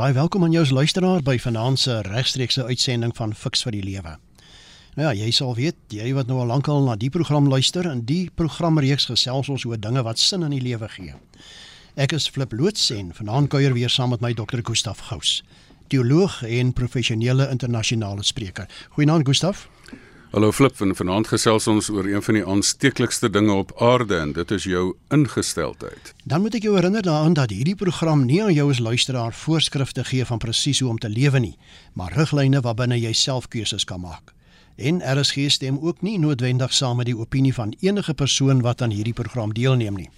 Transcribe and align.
baie 0.00 0.14
welkom 0.16 0.46
aan 0.46 0.54
jou 0.54 0.62
as 0.64 0.70
luisteraar 0.72 1.20
by 1.20 1.34
vanaand 1.36 1.76
se 1.78 1.98
regstreekse 2.06 2.62
uitsending 2.64 3.10
van 3.18 3.34
Fix 3.36 3.60
vir 3.66 3.74
die 3.74 3.82
Lewe. 3.84 4.14
Nou 4.96 5.04
ja, 5.04 5.10
jy 5.12 5.28
sal 5.36 5.52
weet, 5.58 5.76
jy 5.92 6.14
wat 6.16 6.30
nou 6.30 6.38
al 6.40 6.48
lankal 6.48 6.86
na 6.86 6.94
die 6.96 7.10
program 7.12 7.50
luister, 7.52 7.84
in 7.84 8.00
die 8.08 8.30
programreeks 8.32 9.10
gesels 9.10 9.50
ons 9.52 9.66
oor 9.68 9.76
dinge 9.76 10.00
wat 10.06 10.22
sin 10.22 10.46
in 10.46 10.54
die 10.56 10.62
lewe 10.64 10.88
gee. 10.94 11.12
Ek 12.00 12.14
is 12.16 12.30
Flip 12.32 12.54
Loots 12.56 12.86
en 12.96 13.10
vanaand 13.18 13.52
kuier 13.52 13.76
weer 13.76 13.92
saam 13.92 14.14
met 14.14 14.24
my 14.24 14.32
Dr. 14.32 14.62
Gustaf 14.64 15.02
Gous, 15.10 15.42
teoloog 15.92 16.40
en 16.48 16.72
professionele 16.72 17.50
internasionale 17.52 18.24
spreker. 18.24 18.72
Goeienaand 18.96 19.28
Gustaf. 19.28 19.66
Hallo 20.30 20.52
Flip, 20.52 20.80
en 20.80 20.92
vanaand 20.94 21.26
gesels 21.26 21.64
ons 21.66 21.88
oor 21.90 22.06
een 22.06 22.22
van 22.22 22.36
die 22.36 22.44
aansteeklikste 22.46 23.26
dinge 23.34 23.50
op 23.50 23.72
aarde 23.82 24.14
en 24.14 24.32
dit 24.32 24.50
is 24.54 24.62
jou 24.62 24.92
ingesteldheid. 25.10 26.12
Dan 26.22 26.44
moet 26.44 26.54
ek 26.54 26.68
jou 26.68 26.76
herinner 26.76 27.02
daaraan 27.02 27.34
dat 27.34 27.50
hierdie 27.50 27.74
program 27.74 28.22
nie 28.28 28.38
aan 28.44 28.54
jou 28.54 28.68
as 28.70 28.78
luisteraar 28.78 29.34
voorskrifte 29.34 30.04
gee 30.06 30.22
van 30.28 30.38
presies 30.38 30.84
hoe 30.84 30.92
om 30.92 31.00
te 31.02 31.10
lewe 31.10 31.40
nie, 31.42 31.56
maar 31.98 32.14
riglyne 32.14 32.60
waarbinne 32.62 33.00
jy 33.00 33.10
self 33.10 33.48
keuses 33.50 33.82
kan 33.84 34.04
maak. 34.04 34.30
En 34.78 35.02
RSG 35.02 35.50
stem 35.50 35.82
ook 35.82 36.06
nie 36.06 36.14
noodwendig 36.22 36.78
saam 36.78 37.02
met 37.02 37.10
die 37.10 37.18
opinie 37.18 37.54
van 37.54 37.74
enige 37.80 38.14
persoon 38.14 38.62
wat 38.62 38.86
aan 38.86 38.94
hierdie 38.94 39.18
program 39.18 39.50
deelneem 39.50 39.98
nie. 39.98 40.08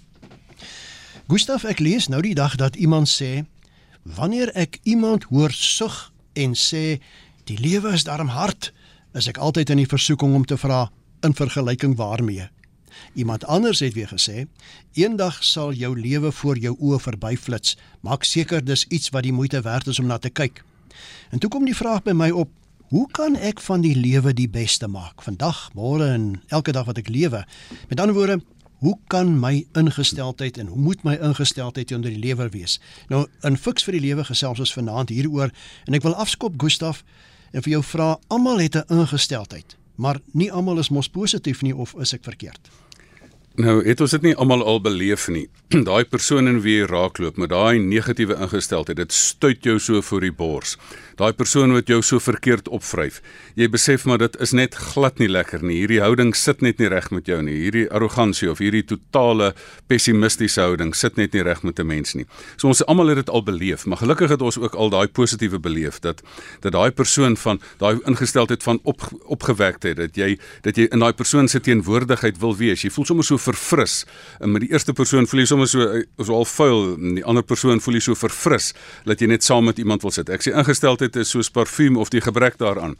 Gustaf, 1.25 1.65
ek 1.65 1.81
lees 1.81 2.05
nou 2.13 2.21
die 2.21 2.35
dag 2.37 2.59
dat 2.61 2.77
iemand 2.77 3.09
sê 3.09 3.47
wanneer 4.03 4.53
ek 4.53 4.77
iemand 4.83 5.25
hoor 5.33 5.57
sug 5.57 6.11
en 6.37 6.53
sê 6.53 7.01
die 7.49 7.57
lewe 7.57 7.97
is 7.97 8.05
darm 8.05 8.29
hard, 8.29 8.69
is 9.13 9.29
ek 9.29 9.37
altyd 9.37 9.69
in 9.73 9.83
die 9.83 9.89
versoeking 9.89 10.35
om 10.35 10.45
te 10.45 10.57
vra 10.57 10.87
in 11.23 11.35
vergelyking 11.37 11.95
waarmee. 11.97 12.49
Iemand 13.13 13.45
anders 13.45 13.79
het 13.79 13.93
weer 13.93 14.09
gesê, 14.09 14.45
eendag 14.93 15.43
sal 15.43 15.73
jou 15.73 15.93
lewe 15.99 16.31
voor 16.31 16.57
jou 16.57 16.75
oë 16.79 16.99
verbyflits, 16.99 17.77
maak 18.01 18.23
seker 18.23 18.63
dis 18.65 18.85
iets 18.89 19.09
wat 19.13 19.25
die 19.25 19.33
moeite 19.33 19.61
werd 19.61 19.87
is 19.87 19.99
om 19.99 20.09
na 20.09 20.17
te 20.17 20.29
kyk. 20.29 20.63
En 21.31 21.39
toe 21.39 21.49
kom 21.49 21.65
die 21.65 21.77
vraag 21.77 22.03
by 22.05 22.13
my 22.17 22.29
op, 22.29 22.51
hoe 22.93 23.07
kan 23.11 23.35
ek 23.35 23.61
van 23.65 23.81
die 23.81 23.95
lewe 23.97 24.33
die 24.37 24.49
beste 24.49 24.87
maak, 24.87 25.23
vandag, 25.25 25.69
môre 25.73 26.11
en 26.13 26.27
elke 26.53 26.73
dag 26.75 26.85
wat 26.85 26.99
ek 27.01 27.09
lewe? 27.09 27.41
Met 27.89 27.99
ander 27.99 28.13
woorde, 28.13 28.41
hoe 28.83 28.97
kan 29.07 29.31
my 29.39 29.63
ingesteldheid 29.79 30.57
en 30.59 30.67
hoe 30.67 30.77
moet 30.77 31.03
my 31.07 31.15
ingesteldheid 31.15 31.91
onder 31.95 32.11
die 32.11 32.19
lewe 32.19 32.49
wees? 32.53 32.79
Nou, 33.09 33.25
in 33.47 33.57
Fix 33.57 33.85
vir 33.87 33.97
die 33.97 34.03
lewe 34.09 34.25
gesels 34.27 34.59
ons 34.59 34.73
vanaand 34.75 35.13
hieroor 35.13 35.53
en 35.87 35.97
ek 35.97 36.03
wil 36.05 36.17
afskop 36.19 36.59
Gustaf 36.61 37.01
en 37.53 37.61
vir 37.61 37.75
jou 37.77 37.83
vra 37.85 38.17
almal 38.33 38.59
het 38.59 38.75
'n 38.75 38.99
ingesteldheid, 38.99 39.77
maar 39.95 40.19
nie 40.33 40.51
almal 40.51 40.79
is 40.79 40.89
mos 40.89 41.09
positief 41.09 41.61
nie 41.61 41.75
of 41.75 41.93
is 41.99 42.13
ek 42.13 42.23
verkeerd? 42.23 42.69
Nou, 43.53 43.83
het 43.85 43.99
ons 44.01 44.09
dit 44.15 44.23
nie 44.25 44.33
almal 44.33 44.63
al 44.65 44.79
beleef 44.81 45.27
nie. 45.29 45.43
daai 45.89 46.05
persoon 46.09 46.49
in 46.49 46.63
wie 46.65 46.79
jy 46.79 46.87
raakloop 46.89 47.37
met 47.37 47.51
daai 47.51 47.77
negatiewe 47.77 48.33
ingesteldheid, 48.41 48.97
dit 48.97 49.13
stuit 49.13 49.67
jou 49.69 49.75
so 49.79 50.01
voor 50.01 50.25
die 50.25 50.33
bors 50.33 50.73
daai 51.19 51.33
persoon 51.37 51.73
wat 51.75 51.89
jou 51.91 51.99
so 52.05 52.21
verkeerd 52.21 52.69
opvryf. 52.73 53.19
Jy 53.59 53.67
besef 53.73 54.05
maar 54.09 54.19
dit 54.21 54.35
is 54.41 54.53
net 54.57 54.75
glad 54.93 55.19
nie 55.21 55.29
lekker 55.29 55.61
nie. 55.65 55.81
Hierdie 55.83 56.01
houding 56.01 56.33
sit 56.37 56.63
net 56.65 56.81
nie 56.81 56.89
reg 56.89 57.09
met 57.13 57.29
jou 57.29 57.39
nie. 57.45 57.55
Hierdie 57.65 57.85
arrogansie 57.93 58.49
of 58.51 58.61
hierdie 58.63 58.83
totale 58.87 59.51
pessimistiese 59.91 60.63
houding 60.63 60.93
sit 60.97 61.19
net 61.21 61.35
nie 61.37 61.43
reg 61.45 61.63
met 61.63 61.79
'n 61.79 61.87
mens 61.87 62.15
nie. 62.15 62.25
So 62.57 62.67
ons 62.67 62.85
almal 62.85 63.07
het 63.07 63.25
dit 63.25 63.29
al 63.29 63.43
beleef, 63.43 63.85
maar 63.85 63.97
gelukkig 63.97 64.29
het 64.29 64.41
ons 64.41 64.57
ook 64.57 64.73
al 64.73 64.89
daai 64.89 65.07
positiewe 65.07 65.59
beleef 65.59 65.99
dat 65.99 66.21
dat 66.61 66.71
daai 66.71 66.91
persoon 66.91 67.37
van 67.37 67.61
daai 67.77 67.99
ingesteldheid 68.05 68.63
van 68.63 68.79
op 68.83 69.01
opgewekte 69.25 69.93
dat 69.93 70.15
jy 70.15 70.37
dat 70.61 70.75
jy 70.75 70.87
in 70.91 70.99
daai 70.99 71.13
persoon 71.13 71.47
se 71.47 71.59
teenwoordigheid 71.59 72.39
wil 72.39 72.55
wees. 72.55 72.81
Jy 72.81 72.89
voel 72.89 73.05
sommer 73.05 73.25
so 73.25 73.37
verfris. 73.43 74.03
En 74.39 74.51
met 74.51 74.63
die 74.65 74.71
eerste 74.71 74.93
persoon 74.93 75.27
voel 75.27 75.43
jy 75.43 75.47
sommer 75.51 75.67
so 75.67 76.01
so 76.17 76.35
al 76.37 76.47
vuil 76.49 76.95
en 76.95 77.15
die 77.19 77.25
ander 77.25 77.43
persoon 77.43 77.81
voel 77.83 77.99
jy 77.99 78.03
so 78.07 78.17
verfris 78.17 78.71
dat 79.09 79.21
jy 79.21 79.27
net 79.31 79.43
saam 79.43 79.67
met 79.69 79.79
iemand 79.81 80.01
wil 80.05 80.13
sit. 80.15 80.29
Ek 80.33 80.43
sê 80.45 80.53
ingesteldheid 80.55 81.15
is 81.21 81.33
soos 81.33 81.51
parfuum 81.53 81.97
of 82.01 82.11
die 82.13 82.21
gebrek 82.23 82.57
daaraan. 82.61 82.95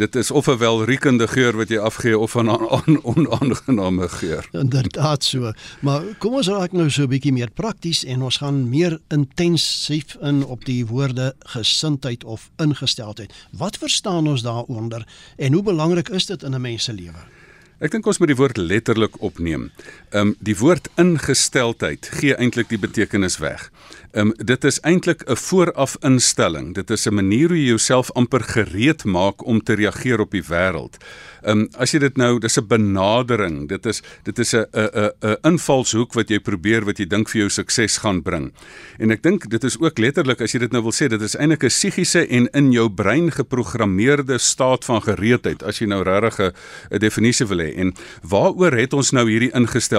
Dit 0.00 0.16
is 0.16 0.30
of 0.30 0.48
'n 0.48 0.58
welriekende 0.58 1.28
geur 1.28 1.56
wat 1.56 1.68
jy 1.68 1.78
afgee 1.78 2.18
of 2.18 2.34
'n 2.36 2.48
onaangename 3.14 4.08
geur. 4.08 4.48
Inderdaad 4.52 5.24
so. 5.24 5.52
Maar 5.80 6.02
kom 6.18 6.34
ons 6.34 6.48
raak 6.48 6.72
nou 6.72 6.90
so 6.90 7.02
'n 7.02 7.08
bietjie 7.08 7.32
meer 7.32 7.50
prakties 7.50 8.04
en 8.04 8.22
ons 8.22 8.36
gaan 8.36 8.68
meer 8.68 8.98
intensief 9.08 10.16
in 10.20 10.44
op 10.44 10.64
die 10.64 10.86
woorde 10.86 11.34
gesindheid 11.38 12.24
of 12.24 12.50
ingesteldheid. 12.56 13.32
Wat 13.52 13.76
verstaan 13.76 14.28
ons 14.28 14.42
daaronder 14.42 15.06
en 15.36 15.52
hoe 15.52 15.62
belangrik 15.62 16.08
is 16.08 16.26
dit 16.26 16.42
in 16.42 16.54
'n 16.54 16.60
mens 16.60 16.84
se 16.84 16.92
lewe? 16.92 17.43
Ek 17.82 17.90
dink 17.90 18.06
ons 18.06 18.20
moet 18.22 18.30
die 18.30 18.38
woord 18.38 18.58
letterlik 18.60 19.16
opneem. 19.26 19.70
Ehm 20.14 20.28
um, 20.28 20.34
die 20.38 20.54
woord 20.54 20.86
ingesteldheid 20.94 22.06
gee 22.20 22.36
eintlik 22.38 22.68
die 22.70 22.78
betekenis 22.78 23.40
weg. 23.42 23.66
Ehm 24.14 24.30
um, 24.30 24.46
dit 24.46 24.64
is 24.64 24.78
eintlik 24.86 25.24
'n 25.26 25.36
vooraf 25.36 25.96
instelling. 26.00 26.74
Dit 26.74 26.90
is 26.90 27.06
'n 27.06 27.14
manier 27.14 27.48
hoe 27.48 27.58
jy 27.58 27.66
jouself 27.66 28.12
amper 28.12 28.40
gereed 28.40 29.04
maak 29.04 29.44
om 29.44 29.62
te 29.62 29.74
reageer 29.74 30.20
op 30.20 30.30
die 30.30 30.44
wêreld. 30.46 30.96
Ehm 31.42 31.58
um, 31.58 31.68
as 31.76 31.90
jy 31.90 31.98
dit 31.98 32.16
nou, 32.16 32.38
dis 32.38 32.56
'n 32.56 32.66
benadering. 32.66 33.68
Dit 33.68 33.86
is 33.86 34.02
dit 34.22 34.38
is 34.38 34.54
'n 34.54 34.66
'n 34.72 35.10
'n 35.20 35.36
invalshoek 35.42 36.12
wat 36.12 36.28
jy 36.28 36.38
probeer 36.38 36.84
wat 36.84 36.98
jy 36.98 37.06
dink 37.06 37.28
vir 37.28 37.40
jou 37.40 37.50
sukses 37.50 37.98
gaan 37.98 38.22
bring. 38.22 38.52
En 38.98 39.10
ek 39.10 39.22
dink 39.22 39.50
dit 39.50 39.64
is 39.64 39.78
ook 39.80 39.98
letterlik 39.98 40.40
as 40.40 40.52
jy 40.52 40.58
dit 40.58 40.72
nou 40.72 40.82
wil 40.82 40.92
sê, 40.92 41.08
dit 41.08 41.22
is 41.22 41.36
eintlik 41.36 41.64
'n 41.64 41.68
psigiese 41.68 42.26
en 42.28 42.48
in 42.52 42.72
jou 42.72 42.88
brein 42.90 43.32
geprogrammeerde 43.32 44.38
staat 44.38 44.84
van 44.84 45.02
gereedheid 45.02 45.62
as 45.62 45.78
jy 45.78 45.86
nou 45.86 46.02
regtig 46.02 46.38
'n 46.38 46.52
'n 46.90 46.98
definisie 46.98 47.46
wil 47.46 47.58
hê. 47.58 47.74
En 47.76 47.94
waaroor 48.22 48.72
het 48.72 48.92
ons 48.92 49.10
nou 49.10 49.28
hierdie 49.28 49.52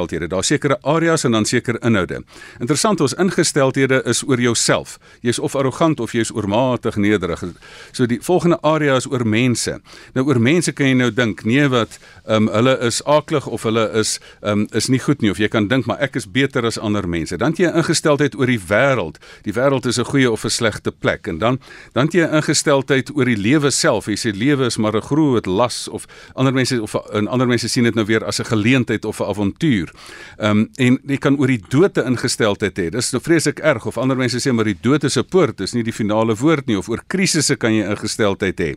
ingesteldhede? 0.06 0.28
Daar's 0.28 0.48
sekere 0.48 0.78
areas 0.82 1.24
en 1.24 1.32
dan 1.32 1.46
sekere 1.46 1.80
inhoude. 1.82 2.24
Interessant, 2.60 3.02
ons 3.02 3.14
ingesteldhede 3.14 4.04
is 4.06 4.24
oor 4.24 4.40
jouself. 4.40 5.00
Jy's 5.22 5.40
of 5.40 5.56
arrogant 5.56 6.00
of 6.00 6.12
jy's 6.14 6.32
oormatig 6.32 6.96
nederig. 6.96 7.44
So 7.92 8.06
die 8.06 8.20
volgende 8.22 8.58
area 8.62 8.96
is 8.96 9.08
oor 9.08 9.26
mense. 9.26 9.80
Nou 10.14 10.26
oor 10.28 10.40
mense 10.40 10.72
kan 10.74 10.88
jy 10.88 10.96
nou 10.96 11.12
dink 11.12 11.44
nee 11.46 11.68
wat 11.68 12.00
ehm 12.26 12.48
um, 12.48 12.50
hulle 12.56 12.78
is 12.82 13.02
aaklig 13.06 13.48
of 13.48 13.64
hulle 13.64 13.90
is 13.94 14.20
ehm 14.42 14.66
um, 14.66 14.68
is 14.74 14.88
nie 14.90 15.00
goed 15.00 15.22
nie 15.22 15.32
of 15.32 15.38
jy 15.38 15.48
kan 15.48 15.68
dink 15.68 15.86
maar 15.86 16.00
ek 16.02 16.16
is 16.16 16.28
beter 16.28 16.66
as 16.66 16.78
ander 16.78 17.08
mense. 17.08 17.38
Dan 17.38 17.54
jy 17.58 17.70
ingesteldheid 17.72 18.36
oor 18.36 18.50
die 18.50 18.60
wêreld. 18.60 19.20
Die 19.44 19.54
wêreld 19.54 19.86
is 19.86 20.00
'n 20.00 20.06
goeie 20.06 20.32
of 20.32 20.46
'n 20.46 20.50
slegte 20.50 20.92
plek 20.92 21.28
en 21.28 21.38
dan 21.40 21.60
dan 21.94 22.08
jy 22.12 22.26
ingesteldheid 22.26 23.12
oor 23.16 23.26
die 23.26 23.38
lewe 23.38 23.72
self. 23.72 24.08
Jy 24.08 24.18
sê 24.18 24.36
lewe 24.36 24.66
is 24.66 24.78
maar 24.78 24.96
'n 24.96 25.02
groot 25.02 25.46
las 25.46 25.88
of 25.88 26.06
ander 26.36 26.54
mense 26.54 26.82
of 26.82 26.96
en 27.14 27.28
ander 27.28 27.48
mense 27.48 27.68
sien 27.68 27.84
dit 27.84 27.96
nou 27.96 28.06
weer 28.06 28.26
as 28.26 28.40
'n 28.40 28.46
geleentheid 28.46 29.06
of 29.06 29.20
'n 29.20 29.30
avontuur. 29.30 29.92
Ehm 30.38 30.50
um, 30.50 30.70
en 30.78 30.98
jy 31.08 31.18
kan 31.18 31.38
oor 31.40 31.48
die 31.48 31.62
dood 31.70 31.98
ingesteldheid 31.98 32.78
hê. 32.80 32.90
Dis 32.92 33.12
nou 33.14 33.22
vreeslik 33.24 33.60
erg 33.60 33.86
of 33.86 33.98
ander 33.98 34.18
mense 34.18 34.40
sê 34.40 34.54
maar 34.54 34.66
die 34.66 34.78
dood 34.82 35.04
is 35.04 35.18
'n 35.18 35.24
poort, 35.24 35.58
dis 35.58 35.74
nie 35.74 35.84
die 35.84 35.94
finale 35.94 36.36
woord 36.36 36.68
nie 36.68 36.78
of 36.78 36.90
oor 36.90 37.02
krisisse 37.08 37.56
kan 37.56 37.74
jy 37.74 37.86
ingesteldheid 37.90 38.60
hê. 38.60 38.76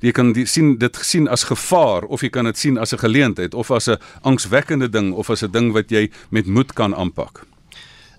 Jy 0.00 0.12
kan 0.12 0.32
die, 0.32 0.46
sien 0.46 0.78
dit 0.78 0.96
gesien 0.96 1.28
as 1.28 1.44
gevaar 1.44 2.04
of 2.04 2.22
jy 2.22 2.30
kan 2.30 2.44
dit 2.44 2.56
sien 2.56 2.78
as 2.78 2.92
'n 2.92 2.98
geleentheid 2.98 3.54
of 3.54 3.70
as 3.70 3.88
'n 3.88 3.98
angswekkende 4.22 4.88
ding 4.88 5.12
of 5.12 5.30
as 5.30 5.42
'n 5.42 5.50
ding 5.50 5.72
wat 5.72 5.90
jy 5.90 6.10
met 6.30 6.46
moed 6.46 6.72
kan 6.74 6.94
aanpak. 6.94 7.49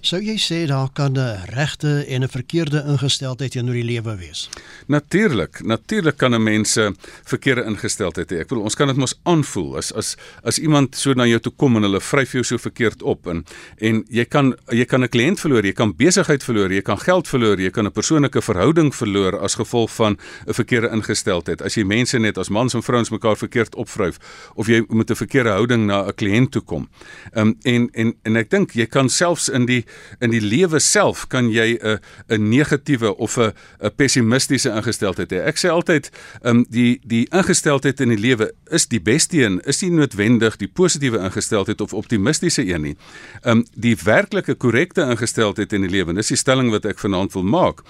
Sou 0.01 0.17
jy 0.17 0.33
sê 0.41 0.63
daar 0.65 0.89
kan 0.97 1.13
'n 1.13 1.45
regte 1.53 2.05
en 2.09 2.23
'n 2.23 2.27
verkeerde 2.27 2.83
ingesteldheid 2.87 3.51
teenoor 3.51 3.73
die 3.73 3.83
lewe 3.83 4.15
wees? 4.17 4.49
Natuurlik, 4.87 5.61
natuurlik 5.63 6.17
kan 6.17 6.33
'n 6.33 6.43
mens 6.43 6.75
'n 6.75 6.95
verkeerde 7.23 7.63
ingesteldheid 7.63 8.31
hê. 8.31 8.39
Ek 8.39 8.47
bedoel, 8.47 8.63
ons 8.63 8.75
kan 8.75 8.87
dit 8.87 8.95
mos 8.97 9.19
aanvoel 9.23 9.77
as 9.77 9.93
as 9.93 10.17
as 10.43 10.59
iemand 10.59 10.95
so 10.95 11.13
na 11.13 11.25
jou 11.25 11.39
toe 11.39 11.53
kom 11.55 11.75
en 11.75 11.81
hulle 11.81 12.01
vryf 12.01 12.31
jou 12.31 12.43
so 12.43 12.57
verkeerd 12.57 13.03
op 13.03 13.27
en 13.27 13.45
en 13.77 14.05
jy 14.09 14.25
kan 14.25 14.55
jy 14.69 14.85
kan 14.85 15.03
'n 15.03 15.09
kliënt 15.09 15.39
verloor, 15.39 15.65
jy 15.65 15.73
kan 15.73 15.95
besigheid 15.95 16.43
verloor, 16.43 16.71
jy 16.71 16.81
kan 16.81 16.99
geld 16.99 17.27
verloor, 17.27 17.59
jy 17.59 17.69
kan 17.69 17.85
'n 17.85 17.91
persoonlike 17.91 18.41
verhouding 18.41 18.95
verloor 18.95 19.39
as 19.39 19.55
gevolg 19.55 19.91
van 19.91 20.17
'n 20.47 20.53
verkeerde 20.53 20.89
ingesteldheid. 20.89 21.61
As 21.61 21.75
jy 21.75 21.83
mense 21.83 22.17
net 22.17 22.37
as 22.37 22.49
mans 22.49 22.73
en 22.73 22.83
vrouens 22.83 23.09
mekaar 23.09 23.37
verkeerd 23.37 23.75
opvryf 23.75 24.17
of 24.55 24.67
jy 24.67 24.83
met 24.89 25.11
'n 25.11 25.15
verkeerde 25.15 25.49
houding 25.49 25.85
na 25.85 26.07
'n 26.07 26.15
kliënt 26.15 26.51
toe 26.51 26.61
kom. 26.61 26.89
Ehm 27.33 27.47
um, 27.47 27.55
en 27.61 27.89
en 27.91 28.15
en 28.23 28.35
ek 28.35 28.49
dink 28.49 28.71
jy 28.71 28.85
kan 28.85 29.09
selfs 29.09 29.49
in 29.49 29.65
die 29.65 29.85
in 30.19 30.29
die 30.29 30.41
lewe 30.41 30.79
self 30.79 31.27
kan 31.27 31.49
jy 31.51 31.77
'n 31.81 31.99
'n 32.27 32.49
negatiewe 32.49 33.17
of 33.17 33.37
'n 33.37 33.53
'n 33.79 33.91
pessimistiese 33.95 34.69
ingesteldheid 34.69 35.31
hê. 35.31 35.39
Ek 35.45 35.57
sê 35.57 35.69
altyd, 35.69 36.11
ehm 36.43 36.57
um, 36.57 36.65
die 36.69 36.99
die 37.03 37.27
ingesteldheid 37.31 37.99
in 37.99 38.09
die 38.09 38.19
lewe 38.19 38.51
is 38.69 38.87
die 38.87 39.01
beste 39.01 39.37
een, 39.37 39.61
is 39.65 39.81
nie 39.81 39.91
noodwendig 39.91 40.57
die 40.57 40.67
positiewe 40.67 41.19
ingesteldheid 41.19 41.81
of 41.81 41.93
optimistiese 41.93 42.65
een 42.65 42.81
nie. 42.81 42.95
Ehm 43.41 43.57
um, 43.57 43.65
die 43.75 43.95
werklike 44.03 44.55
korrekte 44.55 45.01
ingesteldheid 45.01 45.73
in 45.73 45.81
die 45.81 45.89
lewe, 45.89 46.13
dis 46.13 46.27
die 46.27 46.37
stelling 46.37 46.71
wat 46.71 46.85
ek 46.85 46.99
vanaand 46.99 47.33
wil 47.33 47.43
maak, 47.43 47.81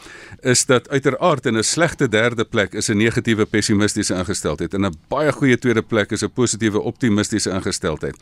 is 0.42 0.66
dat 0.66 0.90
uiteraard 0.90 1.46
in 1.46 1.58
'n 1.58 1.64
slegte 1.64 2.08
derde 2.10 2.46
plek 2.46 2.74
is 2.74 2.90
'n 2.90 2.98
negatiewe 2.98 3.46
pessimistiese 3.46 4.16
ingesteldheid 4.16 4.74
en 4.74 4.86
'n 4.86 4.96
baie 5.10 5.32
goeie 5.32 5.58
tweede 5.58 5.82
plek 5.82 6.12
is 6.12 6.24
'n 6.24 6.32
positiewe 6.32 6.80
optimistiese 6.80 7.50
ingesteldheid. 7.50 8.16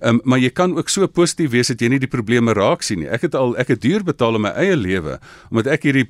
Ehm 0.00 0.14
um, 0.14 0.20
maar 0.24 0.38
jy 0.38 0.50
kan 0.50 0.76
ook 0.76 0.88
so 0.88 1.06
positief 1.06 1.50
wees 1.50 1.68
dat 1.68 1.80
jy 1.80 1.88
nie 1.88 1.98
die 1.98 2.08
probleme 2.08 2.52
raak 2.52 2.82
sien 2.82 2.98
nie. 2.98 3.08
Ek 3.08 3.19
Ek 3.20 3.26
het 3.28 3.34
al 3.36 3.52
ek 3.60 3.68
het 3.74 3.82
duur 3.84 4.00
betaal 4.00 4.38
in 4.38 4.46
my 4.46 4.52
eie 4.56 4.76
lewe 4.80 5.18
omdat 5.50 5.74
ek 5.74 5.82
hierdie 5.84 6.06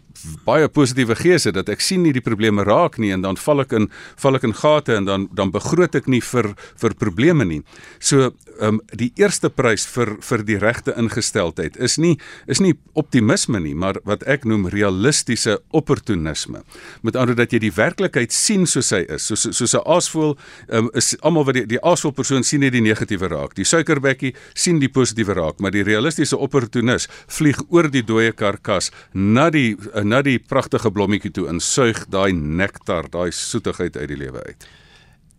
baie 0.46 0.68
positiewe 0.70 1.16
gees 1.18 1.48
het 1.48 1.56
dat 1.56 1.70
ek 1.72 1.82
sien 1.82 2.04
nie 2.04 2.12
die 2.14 2.22
probleme 2.22 2.62
raak 2.66 3.00
nie 3.02 3.10
en 3.10 3.24
dan 3.24 3.38
val 3.40 3.64
ek 3.64 3.72
in 3.74 3.88
val 4.22 4.38
ek 4.38 4.46
in 4.46 4.54
gate 4.54 4.94
en 4.94 5.08
dan 5.08 5.26
dan 5.34 5.50
begroot 5.50 5.96
ek 5.98 6.06
nie 6.06 6.20
vir 6.22 6.52
vir 6.78 6.94
probleme 7.00 7.46
nie. 7.48 7.62
So 7.98 8.30
ehm 8.60 8.76
um, 8.76 8.80
die 8.94 9.10
eerste 9.18 9.50
prys 9.50 9.86
vir 9.90 10.12
vir 10.22 10.44
die 10.46 10.58
regte 10.60 10.94
ingesteldheid 10.94 11.78
is 11.82 11.96
nie 11.98 12.14
is 12.46 12.60
nie 12.62 12.74
optimisme 12.94 13.58
nie, 13.58 13.74
maar 13.74 13.98
wat 14.06 14.22
ek 14.30 14.46
noem 14.46 14.68
realistiese 14.70 15.58
opportunisme. 15.74 16.62
Met 17.02 17.16
ander 17.16 17.34
dat 17.34 17.52
jy 17.52 17.62
die 17.66 17.72
werklikheid 17.74 18.32
sien 18.32 18.68
soos 18.70 18.92
hy 18.94 19.02
is. 19.08 19.26
Soos 19.26 19.48
soos 19.50 19.74
'n 19.74 19.82
aasvoël 19.86 20.36
um, 20.68 20.90
is 20.94 21.16
almal 21.22 21.44
wat 21.48 21.58
die 21.58 21.66
die 21.66 21.82
aasvoël 21.82 22.14
persoon 22.14 22.44
sien 22.44 22.60
net 22.60 22.72
die 22.72 22.84
negatiewe 22.84 23.28
raak. 23.28 23.56
Die 23.56 23.64
suikerbekkie 23.64 24.34
sien 24.54 24.78
die 24.78 24.92
positiewe 24.92 25.34
raak, 25.34 25.60
maar 25.60 25.74
die 25.74 25.82
realistiese 25.82 26.36
opportunis 26.36 26.99
vlieg 27.26 27.62
oor 27.68 27.90
die 27.90 28.04
dooie 28.04 28.32
karkas 28.32 28.90
na 29.12 29.50
die 29.50 29.76
na 30.04 30.22
die 30.22 30.38
pragtige 30.38 30.90
blommetjie 30.90 31.30
toe 31.30 31.48
en 31.48 31.60
suig 31.60 32.06
daai 32.10 32.32
nektar, 32.32 33.08
daai 33.10 33.30
soetigheid 33.32 33.96
uit 33.96 34.08
die 34.08 34.20
lewe 34.26 34.42
uit. 34.46 34.68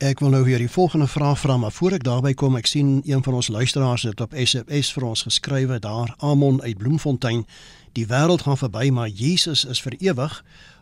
Ek 0.01 0.19
wil 0.19 0.31
nou 0.33 0.41
weer 0.43 0.57
die 0.57 0.71
volgende 0.71 1.05
vraag 1.07 1.37
vra, 1.39 1.57
maar 1.61 1.71
voor 1.71 1.93
ek 1.99 2.03
daarby 2.03 2.31
kom, 2.33 2.55
ek 2.57 2.65
sien 2.65 3.03
een 3.05 3.21
van 3.21 3.35
ons 3.37 3.51
luisteraars 3.53 4.07
het 4.09 4.21
op 4.23 4.33
SMS 4.33 4.89
vir 4.95 5.03
ons 5.05 5.21
geskrywe 5.27 5.77
daar, 5.79 6.15
Amon 6.25 6.57
uit 6.63 6.77
Bloemfontein. 6.77 7.43
Die 7.93 8.07
wêreld 8.09 8.41
gaan 8.47 8.57
verby, 8.57 8.89
maar 8.89 9.11
Jesus 9.13 9.61
is 9.65 9.81
vir 9.85 9.99
ewig. 9.99 10.39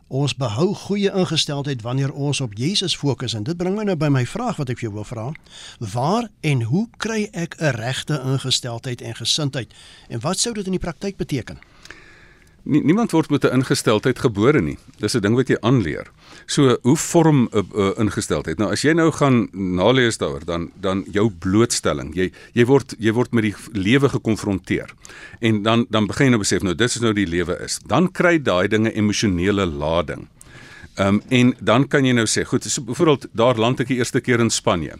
Ons 0.10 0.34
behou 0.34 0.72
goeie 0.74 1.12
ingesteldheid 1.14 1.82
wanneer 1.86 2.10
ons 2.12 2.42
op 2.42 2.56
Jesus 2.58 2.96
fokus 2.98 3.36
en 3.38 3.44
dit 3.46 3.58
bring 3.58 3.76
my 3.78 3.84
nou 3.86 3.96
by 3.96 4.08
my 4.10 4.24
vraag 4.26 4.58
wat 4.58 4.72
ek 4.74 4.80
vir 4.80 4.88
jou 4.88 4.96
wil 4.96 5.06
vra. 5.06 5.26
Waar 5.78 6.32
en 6.42 6.64
hoe 6.72 6.88
kry 6.98 7.28
ek 7.30 7.60
'n 7.62 7.78
regte 7.78 8.18
ingesteldheid 8.18 9.02
en 9.02 9.16
gesindheid 9.16 9.74
en 10.10 10.20
wat 10.26 10.40
sou 10.40 10.54
dit 10.54 10.66
in 10.66 10.74
die 10.74 10.82
praktyk 10.82 11.18
beteken? 11.18 11.60
Nie, 12.70 12.84
niemand 12.86 13.12
word 13.12 13.32
met 13.34 13.44
'n 13.44 13.54
ingesteldheid 13.60 14.20
gebore 14.20 14.62
nie. 14.62 14.78
Dis 15.00 15.16
'n 15.16 15.22
ding 15.22 15.36
wat 15.36 15.48
jy 15.48 15.58
aanleer. 15.60 16.12
So, 16.46 16.78
hoe 16.82 16.98
vorm 16.98 17.50
'n 17.52 17.66
uh, 17.76 17.92
ingesteldheid? 17.98 18.58
Nou 18.58 18.72
as 18.72 18.82
jy 18.82 18.94
nou 18.94 19.12
gaan 19.12 19.50
nalees 19.52 20.18
daaroor, 20.18 20.46
dan 20.46 20.72
dan 20.76 21.06
jou 21.12 21.30
blootstelling. 21.30 22.14
Jy 22.16 22.32
jy 22.54 22.66
word 22.66 22.96
jy 23.00 23.12
word 23.12 23.32
met 23.32 23.44
die 23.44 23.56
lewe 23.74 24.10
gekonfronteer. 24.10 24.94
En 25.40 25.64
dan 25.64 25.86
dan 25.90 26.06
begin 26.06 26.26
jy 26.26 26.30
nou 26.30 26.40
besef 26.42 26.62
nou 26.62 26.76
dis 26.76 26.96
is 26.96 27.02
nou 27.02 27.14
die 27.14 27.28
lewe 27.28 27.58
is. 27.64 27.80
Dan 27.86 28.12
kry 28.12 28.42
daai 28.42 28.68
dinge 28.68 28.94
emosionele 28.94 29.66
lading. 29.66 30.28
Ehm 31.00 31.08
um, 31.08 31.22
en 31.30 31.56
dan 31.60 31.88
kan 31.88 32.06
jy 32.06 32.12
nou 32.12 32.26
sê, 32.28 32.44
goed, 32.44 32.64
so 32.64 32.84
byvoorbeeld 32.84 33.28
daar 33.32 33.56
land 33.56 33.80
ek 33.80 33.88
die 33.88 33.98
eerste 33.98 34.20
keer 34.20 34.42
in 34.44 34.50
Spanje. 34.50 34.98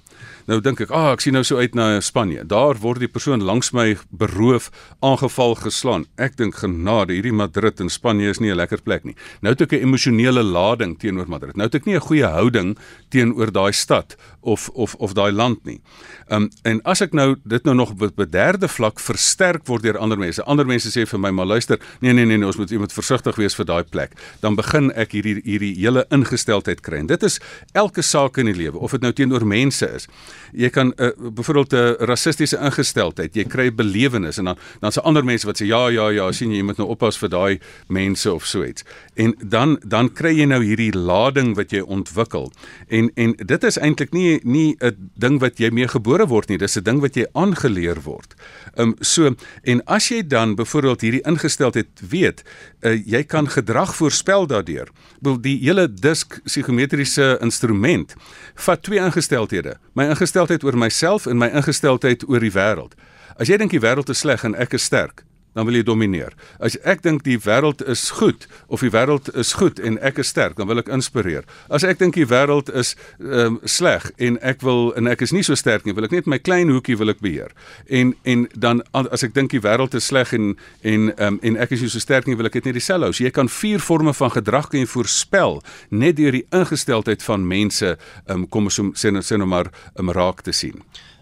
Nou 0.50 0.58
dink 0.66 0.80
ek, 0.82 0.90
"Ag, 0.90 0.98
ah, 0.98 1.12
ek 1.12 1.22
sien 1.22 1.34
nou 1.34 1.44
so 1.44 1.58
uit 1.58 1.76
na 1.76 2.00
Spanje. 2.00 2.44
Daar 2.44 2.76
word 2.76 3.00
die 3.00 3.08
persoon 3.08 3.44
langs 3.44 3.72
my 3.72 3.98
beroof, 4.10 4.72
aangeval, 5.00 5.56
geslaan." 5.56 6.06
Ek 6.18 6.38
dink, 6.38 6.56
"Genade, 6.56 7.14
hierdie 7.14 7.34
Madrid 7.34 7.80
in 7.80 7.90
Spanje 7.90 8.30
is 8.30 8.40
nie 8.40 8.50
'n 8.50 8.56
lekker 8.56 8.82
plek 8.82 9.04
nie." 9.04 9.16
Nou 9.42 9.54
het 9.54 9.62
ek 9.62 9.74
'n 9.74 9.84
emosionele 9.84 10.42
lading 10.44 10.98
teenoor 10.98 11.30
Madrid. 11.30 11.56
Nou 11.56 11.66
het 11.68 11.76
ek 11.76 11.86
nie 11.86 11.96
'n 11.96 12.02
goeie 12.02 12.26
houding 12.26 12.78
teenoor 13.10 13.52
daai 13.52 13.72
stad 13.72 14.16
of 14.42 14.70
of 14.70 14.96
of 14.96 15.14
daai 15.14 15.32
land 15.32 15.64
nie. 15.66 15.82
Ehm 16.30 16.44
um, 16.44 16.50
en 16.64 16.82
as 16.84 17.02
ek 17.02 17.14
nou 17.14 17.36
dit 17.46 17.64
nou 17.64 17.76
nog 17.76 17.92
op 17.92 18.02
'n 18.02 18.30
derde 18.30 18.68
vlak 18.68 19.00
versterk 19.00 19.68
word 19.68 19.84
deur 19.84 19.98
ander 19.98 20.18
mense. 20.18 20.44
Ander 20.44 20.66
mense 20.66 20.90
sê 20.90 21.08
vir 21.08 21.20
my, 21.20 21.30
"Maar 21.30 21.46
luister, 21.46 21.80
nee 22.00 22.14
nee 22.14 22.26
nee, 22.26 22.38
nee 22.38 22.48
ons 22.48 22.58
moet 22.58 22.72
iemand 22.72 22.94
versigtig 22.94 23.36
wees 23.36 23.56
vir 23.56 23.66
daai 23.66 23.84
plek." 23.84 24.12
Dan 24.40 24.56
begin 24.56 24.92
ek 24.96 25.12
hierdie 25.12 25.42
hierdie 25.44 25.76
hele 25.76 26.06
ingesteldheid 26.10 26.82
kry. 26.82 26.98
En 26.98 27.08
dit 27.08 27.24
is 27.24 27.40
elke 27.74 28.02
saak 28.02 28.38
in 28.38 28.46
die 28.46 28.56
lewe, 28.56 28.78
of 28.78 28.92
dit 28.92 29.02
nou 29.02 29.14
teenoor 29.14 29.46
mense 29.46 29.94
is 29.94 30.08
jy 30.52 30.70
kan 30.70 30.94
uh, 30.98 31.12
byvoorbeeld 31.18 31.74
'n 31.74 31.76
uh, 31.76 32.08
rassistiese 32.08 32.58
ingesteldheid, 32.58 33.36
jy 33.36 33.44
kry 33.44 33.70
belewenis 33.72 34.38
en 34.38 34.46
dan 34.46 34.58
dan 34.80 34.92
se 34.92 35.02
ander 35.02 35.26
mense 35.26 35.48
wat 35.48 35.62
sê 35.62 35.66
ja 35.66 35.90
ja 35.90 36.10
ja, 36.10 36.32
sien 36.32 36.52
jy, 36.52 36.58
jy 36.58 36.64
moet 36.64 36.78
nou 36.78 36.88
oppas 36.90 37.18
vir 37.18 37.30
daai 37.30 37.60
mense 37.88 38.32
of 38.32 38.46
so 38.46 38.64
iets. 38.66 38.84
En 39.16 39.36
dan 39.40 39.78
dan 39.84 40.12
kry 40.14 40.34
jy 40.38 40.46
nou 40.50 40.62
hierdie 40.64 40.92
lading 40.96 41.56
wat 41.56 41.72
jy 41.72 41.82
ontwikkel. 41.82 42.52
En 42.88 43.12
en 43.16 43.36
dit 43.38 43.64
is 43.64 43.78
eintlik 43.78 44.14
nie 44.14 44.40
nie 44.44 44.76
'n 44.80 45.12
ding 45.16 45.40
wat 45.40 45.60
jy 45.60 45.70
mee 45.70 45.88
gebore 45.88 46.28
word 46.28 46.50
nie, 46.50 46.58
dis 46.58 46.78
'n 46.78 46.84
ding 46.84 47.02
wat 47.02 47.16
jy 47.16 47.26
aangeleer 47.34 48.02
word. 48.04 48.36
Ehm 48.76 48.90
um, 48.90 48.96
so 49.02 49.36
en 49.64 49.82
as 49.86 50.10
jy 50.10 50.28
dan 50.28 50.56
byvoorbeeld 50.56 51.02
hierdie 51.02 51.26
ingesteldheid 51.26 51.88
weet, 52.10 52.44
uh, 52.82 52.96
jy 53.06 53.24
kan 53.24 53.48
gedrag 53.48 53.96
voorspel 53.96 54.48
daardeur. 54.48 54.88
Wil 55.22 55.42
die 55.42 55.58
hele 55.60 55.88
disk 55.94 56.40
psigometriese 56.44 57.38
instrument 57.42 58.16
vat 58.56 58.84
twee 58.84 59.00
ingesteldhede. 59.00 59.78
My 59.94 60.04
ingesteldheid 60.04 60.29
oor 60.64 60.78
myself 60.78 61.26
en 61.26 61.38
my 61.38 61.50
ingesteldheid 61.50 62.26
oor 62.28 62.40
die 62.40 62.54
wêreld. 62.54 62.94
As 63.40 63.48
jy 63.48 63.58
dink 63.58 63.72
die 63.72 63.82
wêreld 63.82 64.10
is 64.10 64.20
sleg 64.20 64.44
en 64.44 64.56
ek 64.56 64.74
is 64.76 64.84
sterk, 64.84 65.24
dan 65.60 65.68
wil 65.68 65.76
jy 65.76 65.84
domineer. 65.84 66.32
As 66.64 66.78
ek 66.88 67.02
dink 67.04 67.26
die 67.28 67.36
wêreld 67.44 67.82
is 67.92 68.06
goed 68.16 68.46
of 68.72 68.80
die 68.86 68.92
wêreld 68.94 69.28
is 69.36 69.52
goed 69.60 69.82
en 69.84 69.98
ek 70.06 70.22
is 70.24 70.32
sterk, 70.32 70.56
dan 70.56 70.70
wil 70.70 70.80
ek 70.80 70.92
inspireer. 70.96 71.44
As 71.68 71.84
ek 71.84 72.00
dink 72.00 72.16
die 72.16 72.28
wêreld 72.30 72.72
is 72.72 72.94
ehm 73.20 73.58
um, 73.58 73.58
sleg 73.68 74.08
en 74.24 74.38
ek 74.46 74.64
wil 74.64 74.94
en 75.00 75.10
ek 75.12 75.26
is 75.26 75.34
nie 75.36 75.44
so 75.44 75.58
sterk 75.60 75.84
nie, 75.84 75.96
wil 75.98 76.08
ek 76.08 76.16
net 76.16 76.30
my 76.32 76.40
klein 76.40 76.72
hoekie 76.72 76.96
wil 77.00 77.12
ek 77.12 77.20
beheer. 77.26 77.52
En 77.92 78.16
en 78.24 78.48
dan 78.56 78.80
as 78.96 79.26
ek 79.28 79.36
dink 79.36 79.52
die 79.52 79.64
wêreld 79.66 79.98
is 80.00 80.08
sleg 80.14 80.32
en 80.38 80.54
en 80.82 81.12
ehm 81.12 81.28
um, 81.28 81.42
en 81.50 81.60
ek 81.60 81.76
is 81.76 81.84
nie 81.84 81.92
so 81.92 82.00
sterk 82.00 82.30
nie, 82.30 82.38
wil 82.40 82.48
ek 82.48 82.62
net 82.62 82.80
dieselfde 82.80 83.10
hou. 83.10 83.18
So 83.18 83.28
jy 83.28 83.34
kan 83.36 83.52
vier 83.52 83.84
forme 83.84 84.16
van 84.16 84.32
gedrag 84.38 84.72
kan 84.72 84.80
jy 84.80 84.88
voorspel 84.88 85.60
net 85.92 86.16
deur 86.22 86.40
die 86.40 86.46
ingesteldheid 86.56 87.26
van 87.28 87.48
mense 87.48 87.98
ehm 87.98 88.46
um, 88.46 88.48
kom 88.48 88.72
ons 88.72 88.80
sê 88.96 89.12
nou 89.12 89.26
sê 89.26 89.36
nou 89.36 89.50
maar 89.50 89.68
'n 89.68 90.08
um, 90.08 90.16
raak 90.16 90.42
te 90.48 90.56
sien. 90.56 90.80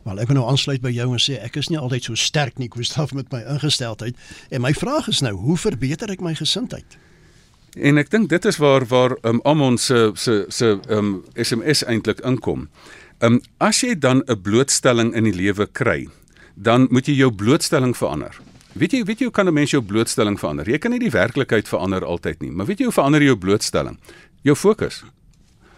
Wel 0.07 0.21
ek 0.23 0.29
wil 0.31 0.37
nou 0.39 0.45
aansluit 0.47 0.79
by 0.79 0.91
jou 0.95 1.09
en 1.11 1.19
sê 1.19 1.35
ek 1.43 1.57
is 1.59 1.67
nie 1.67 1.79
altyd 1.79 2.05
so 2.07 2.15
sterk 2.15 2.61
nie, 2.61 2.69
Gustaf 2.71 3.11
met 3.17 3.27
my 3.33 3.41
ingesteldheid. 3.43 4.15
En 4.55 4.63
my 4.63 4.71
vraag 4.71 5.09
is 5.11 5.19
nou, 5.25 5.33
hoe 5.35 5.57
verbeter 5.59 6.13
ek 6.13 6.23
my 6.23 6.31
gesindheid? 6.37 6.95
En 7.75 7.99
ek 7.99 8.13
dink 8.13 8.29
dit 8.31 8.45
is 8.47 8.59
waar 8.63 8.87
waar 8.87 9.17
um, 9.27 9.41
Amon 9.43 9.75
se 9.77 10.11
se 10.15 10.45
se 10.49 10.77
um, 10.89 11.25
SMS 11.35 11.83
eintlik 11.83 12.23
inkom. 12.25 12.69
Um, 13.19 13.41
as 13.59 13.81
jy 13.83 13.97
dan 13.99 14.23
'n 14.27 14.41
blootstelling 14.41 15.13
in 15.13 15.27
die 15.27 15.35
lewe 15.35 15.67
kry, 15.67 16.07
dan 16.55 16.87
moet 16.89 17.07
jy 17.07 17.17
jou 17.17 17.31
blootstelling 17.31 17.97
verander. 17.97 18.39
Weet 18.73 18.93
jy, 18.93 19.03
weet 19.03 19.19
jy 19.19 19.25
hoe 19.25 19.33
kan 19.33 19.47
'n 19.47 19.53
mens 19.53 19.71
jou 19.71 19.81
blootstelling 19.81 20.39
verander? 20.39 20.69
Jy 20.69 20.77
kan 20.77 20.91
nie 20.91 20.99
die 20.99 21.11
werklikheid 21.11 21.67
verander 21.67 22.05
altyd 22.05 22.41
nie, 22.41 22.51
maar 22.51 22.65
weet 22.65 22.79
jy 22.79 22.85
hoe 22.85 22.93
verander 22.93 23.21
jy 23.21 23.27
jou 23.27 23.37
blootstelling? 23.37 23.99
Jou 24.41 24.55
fokus. 24.55 25.03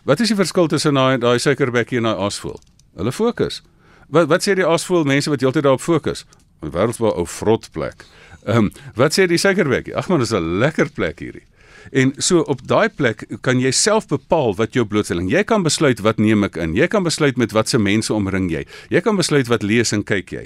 Wat 0.04 0.20
is 0.20 0.28
die 0.28 0.38
verskil 0.38 0.68
tussen 0.68 0.94
daai 0.94 1.18
daai 1.18 1.40
suikerbekkie 1.40 1.98
en 1.98 2.04
daai 2.04 2.18
aasvoël? 2.18 2.60
Hulle 2.96 3.12
fokus. 3.12 3.64
Wat 4.10 4.28
wat 4.28 4.46
sê 4.46 4.56
die 4.58 4.66
asvoel 4.66 5.06
mense 5.06 5.30
wat 5.30 5.44
heeltyd 5.46 5.64
daarop 5.64 5.82
fokus? 5.86 6.26
'n 6.64 6.72
Wêreldwye 6.74 7.14
ou 7.14 7.26
vrot 7.26 7.70
plek. 7.72 8.06
Ehm 8.46 8.58
um, 8.58 8.72
wat 8.96 9.14
sê 9.14 9.28
die 9.28 9.38
suikerbekkie? 9.38 9.96
Ag 9.96 10.10
man, 10.10 10.20
dis 10.20 10.34
'n 10.34 10.60
lekker 10.60 10.90
plek 10.90 11.20
hierdie. 11.20 11.46
En 11.92 12.14
so 12.18 12.40
op 12.40 12.62
daai 12.68 12.90
plek 12.90 13.26
kan 13.42 13.60
jy 13.60 13.72
self 13.72 14.08
bepaal 14.08 14.56
wat 14.56 14.74
jou 14.74 14.86
blootstelling. 14.86 15.30
Jy 15.32 15.44
kan 15.44 15.64
besluit 15.64 16.00
wat 16.06 16.18
neem 16.18 16.44
ek 16.44 16.58
in. 16.58 16.76
Jy 16.78 16.88
kan 16.88 17.04
besluit 17.04 17.38
met 17.38 17.52
watse 17.56 17.80
mense 17.80 18.14
omring 18.14 18.50
jy. 18.52 18.66
Jy 18.90 19.02
kan 19.06 19.18
besluit 19.20 19.48
wat 19.48 19.64
lees 19.64 19.94
en 19.96 20.04
kyk 20.04 20.32
jy. 20.32 20.46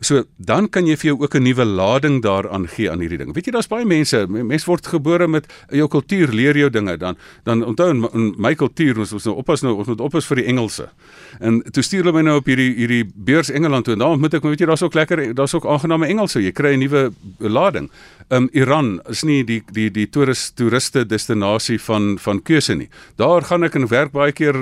So 0.00 0.24
dan 0.38 0.68
kan 0.68 0.86
jy 0.86 0.96
vir 0.96 1.12
jou 1.12 1.16
ook 1.22 1.34
'n 1.34 1.42
nuwe 1.42 1.64
lading 1.64 2.22
daaraan 2.22 2.68
gee 2.68 2.90
aan 2.90 3.00
hierdie 3.00 3.18
ding. 3.18 3.34
Weet 3.34 3.46
jy 3.46 3.52
daar's 3.52 3.68
baie 3.68 3.84
mense, 3.84 4.26
mense 4.28 4.66
word 4.66 4.86
gebore 4.86 5.28
met 5.28 5.46
jou 5.70 5.88
kultuur, 5.88 6.32
leer 6.32 6.56
jou 6.56 6.70
dinge 6.70 6.96
dan 6.96 7.16
dan 7.44 7.64
onthou 7.64 7.90
in, 7.90 8.08
in 8.12 8.34
my 8.38 8.54
kultuur 8.54 8.98
ons 8.98 9.12
ons 9.12 9.24
nou 9.24 9.36
oppas 9.36 9.62
nou 9.62 9.74
ons 9.76 9.86
moet 9.86 10.00
oppas 10.00 10.26
vir 10.26 10.36
die 10.36 10.46
Engelse. 10.46 10.88
En 11.40 11.62
toe 11.72 11.82
stuur 11.82 12.04
hulle 12.04 12.12
my 12.12 12.22
nou 12.22 12.36
op 12.36 12.46
hierdie 12.46 12.74
hierdie 12.74 13.04
beurs 13.14 13.50
Engeland 13.50 13.84
toe 13.84 13.94
en 13.94 13.98
daar 13.98 14.18
moet 14.18 14.34
ek 14.34 14.42
weet 14.42 14.60
jy 14.60 14.66
daar's 14.66 14.82
ook 14.82 14.94
lekker 14.94 15.34
daar's 15.34 15.54
ook 15.54 15.66
aangename 15.66 16.06
Engelse. 16.06 16.42
Jy 16.42 16.52
kry 16.52 16.74
'n 16.74 16.78
nuwe 16.80 17.12
lading. 17.38 17.90
Um 18.30 18.48
Iran 18.52 19.00
is 19.08 19.22
nie 19.24 19.44
die 19.44 19.62
die 19.72 19.90
die 19.90 20.06
toerist 20.08 20.56
toeriste 20.74 21.04
destinasie 21.06 21.78
van 21.80 22.18
van 22.18 22.42
keuse 22.42 22.74
nie. 22.74 22.88
Daar 23.16 23.42
gaan 23.42 23.64
ek 23.64 23.74
en 23.74 23.86
werk 23.88 24.12
baie 24.12 24.32
keer 24.32 24.54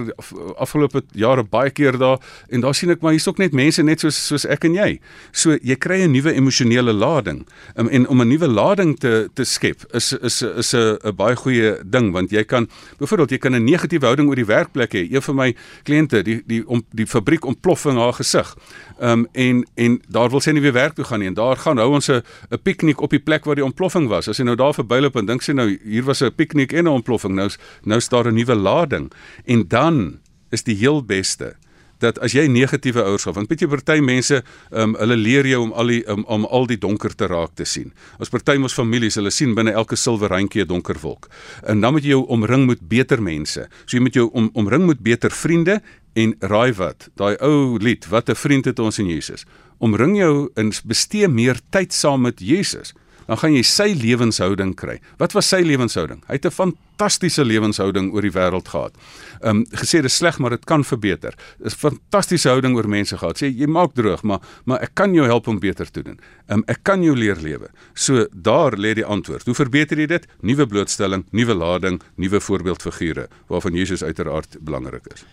afgelope 0.61 1.03
jare 1.13 1.43
baie 1.43 1.71
keer 1.71 1.97
daar 1.99 2.19
en 2.51 2.61
daar 2.61 2.75
sien 2.75 2.91
ek 2.91 3.01
maar 3.01 3.13
hier's 3.13 3.29
ook 3.29 3.39
net 3.39 3.53
mense 3.53 3.83
net 3.83 4.01
soos 4.01 4.17
soos 4.17 4.45
ek 4.45 4.65
en 4.65 4.75
jy. 4.75 5.01
So 5.33 5.57
jy 5.63 5.77
kry 5.77 6.03
'n 6.03 6.13
nuwe 6.13 6.35
emosionele 6.35 6.93
lading. 6.93 7.47
Um, 7.77 7.89
en 7.89 8.09
om 8.09 8.21
'n 8.21 8.29
nuwe 8.29 8.49
lading 8.49 8.99
te 8.99 9.29
te 9.35 9.45
skep 9.45 9.85
is 9.95 10.13
is 10.13 10.43
is 10.43 10.75
'n 10.75 10.99
'n 11.05 11.17
baie 11.17 11.37
goeie 11.37 11.79
ding 11.85 12.13
want 12.13 12.31
jy 12.31 12.45
kan 12.45 12.69
byvoorbeeld 12.99 13.31
jy 13.31 13.39
kan 13.39 13.55
'n 13.55 13.65
negatiewe 13.65 14.05
houding 14.05 14.29
oor 14.29 14.37
die 14.37 14.47
werkplek 14.47 14.93
hê. 14.93 15.09
Een 15.11 15.23
van 15.23 15.37
my 15.37 15.55
kliënte, 15.85 16.23
die 16.23 16.43
die 16.47 16.63
om 16.67 16.83
die 16.91 17.07
fabriek 17.07 17.45
ontploffing 17.45 17.99
haar 17.99 18.13
gesig. 18.13 18.57
Ehm 19.01 19.11
um, 19.11 19.27
en 19.33 19.67
en 19.75 20.01
daar 20.09 20.31
wil 20.31 20.41
sy 20.41 20.51
nie 20.51 20.61
weer 20.61 20.73
werk 20.73 20.95
toe 20.95 21.05
gaan 21.05 21.19
nie 21.19 21.29
en 21.29 21.35
daar 21.35 21.57
gaan 21.57 21.79
hou 21.79 21.93
ons 21.93 22.09
'n 22.09 22.23
'n 22.51 22.63
piknik 22.63 23.01
op 23.01 23.11
die 23.11 23.21
plek 23.21 23.45
waar 23.45 23.55
die 23.55 23.65
ontploffing 23.65 24.09
was. 24.09 24.29
As 24.29 24.39
jy 24.39 24.45
nou 24.45 24.57
daar 24.57 24.75
verbyloop 24.75 25.17
en 25.17 25.27
dink 25.27 25.43
sy 25.43 25.53
nou 25.53 25.79
hier 25.85 26.02
was 26.05 26.23
'n 26.23 26.35
piknik 26.35 26.73
en 26.73 26.85
'n 26.85 26.89
ontploffing, 26.99 27.35
nou 27.35 27.51
nou 27.83 28.01
staan 28.01 28.27
'n 28.27 28.35
nuwe 28.35 28.55
lading. 28.55 29.13
En 29.45 29.69
dan 29.69 30.19
is 30.51 30.63
die 30.63 30.77
heel 30.77 31.05
beste 31.05 31.57
dat 32.03 32.19
as 32.19 32.35
jy 32.37 32.47
negatiewe 32.51 33.03
ouers 33.03 33.23
gehad, 33.23 33.39
want 33.39 33.51
baie 33.51 33.69
party 33.71 34.01
mense, 34.05 34.43
um, 34.71 34.97
hulle 34.99 35.17
leer 35.17 35.47
jou 35.47 35.63
om 35.63 35.73
al 35.79 35.93
die 35.93 36.03
um, 36.11 36.25
om 36.27 36.47
al 36.51 36.67
die 36.71 36.79
donker 36.79 37.15
te 37.15 37.29
raak 37.31 37.55
te 37.59 37.67
sien. 37.69 37.93
As 38.19 38.33
party 38.33 38.59
ons 38.59 38.75
families, 38.75 39.19
hulle 39.21 39.31
sien 39.31 39.55
binne 39.55 39.75
elke 39.79 39.97
silwer 39.97 40.33
randjie 40.35 40.65
'n 40.65 40.69
donker 40.69 40.99
wolk. 41.03 41.29
En 41.63 41.81
dan 41.81 41.93
moet 41.93 42.03
jy 42.03 42.11
jou 42.17 42.27
omring 42.27 42.67
met 42.67 42.81
beter 42.89 43.23
mense. 43.23 43.69
So 43.87 43.97
jy 43.97 44.03
moet 44.03 44.15
jou 44.15 44.31
om, 44.33 44.51
omring 44.55 44.87
met 44.87 45.01
beter 45.01 45.31
vriende 45.31 45.81
en 46.15 46.35
raai 46.41 46.73
wat? 46.73 47.09
Daai 47.17 47.37
ou 47.41 47.79
lied, 47.79 48.07
wat 48.09 48.29
'n 48.29 48.35
vriend 48.35 48.65
het 48.65 48.79
ons 48.79 48.99
in 48.99 49.07
Jesus. 49.07 49.45
Omring 49.79 50.17
jou 50.17 50.51
en 50.55 50.73
bestee 50.85 51.29
meer 51.29 51.61
tyd 51.71 51.93
saam 51.93 52.23
met 52.23 52.41
Jesus 52.41 52.95
dan 53.33 53.41
gaan 53.41 53.55
jy 53.57 53.63
sy 53.65 53.87
lewenshouding 53.97 54.75
kry. 54.77 54.99
Wat 55.17 55.33
was 55.33 55.49
sy 55.49 55.63
lewenshouding? 55.65 56.21
Hy 56.29 56.37
het 56.37 56.45
'n 56.45 56.53
fantastiese 56.53 57.45
lewenshouding 57.45 58.13
oor 58.13 58.21
die 58.21 58.31
wêreld 58.31 58.69
gehad. 58.69 58.93
Ehm 59.41 59.57
um, 59.57 59.67
gesê 59.73 60.03
dis 60.03 60.17
sleg, 60.17 60.39
maar 60.39 60.51
dit 60.51 60.65
kan 60.65 60.85
verbeter. 60.85 61.33
'n 61.65 61.71
fantastiese 61.71 62.49
houding 62.49 62.77
oor 62.77 62.89
mense 62.89 63.17
gehad. 63.17 63.39
Sê 63.41 63.49
jy 63.49 63.67
maak 63.67 63.95
droog, 63.95 64.23
maar 64.23 64.41
maar 64.67 64.83
ek 64.83 64.95
kan 64.95 65.15
jou 65.15 65.25
help 65.27 65.49
om 65.49 65.59
beter 65.59 65.91
te 65.91 66.03
doen. 66.03 66.21
Ehm 66.49 66.59
um, 66.59 66.65
ek 66.67 66.81
kan 66.83 67.03
jou 67.03 67.17
leer 67.17 67.37
lewe. 67.37 67.69
So 67.95 68.27
daar 68.33 68.77
lê 68.77 68.95
die 68.95 69.05
antwoord. 69.05 69.47
Hoe 69.47 69.55
verbeter 69.55 69.99
jy 69.99 70.07
dit? 70.07 70.27
Nuwe 70.43 70.67
blootstelling, 70.67 71.25
nuwe 71.31 71.55
lading, 71.55 72.03
nuwe 72.17 72.41
voorbeeldfigure 72.41 73.29
waarvan 73.49 73.75
Jesus 73.75 74.03
uiteraard 74.03 74.57
belangrik 74.61 75.07
is. 75.15 75.25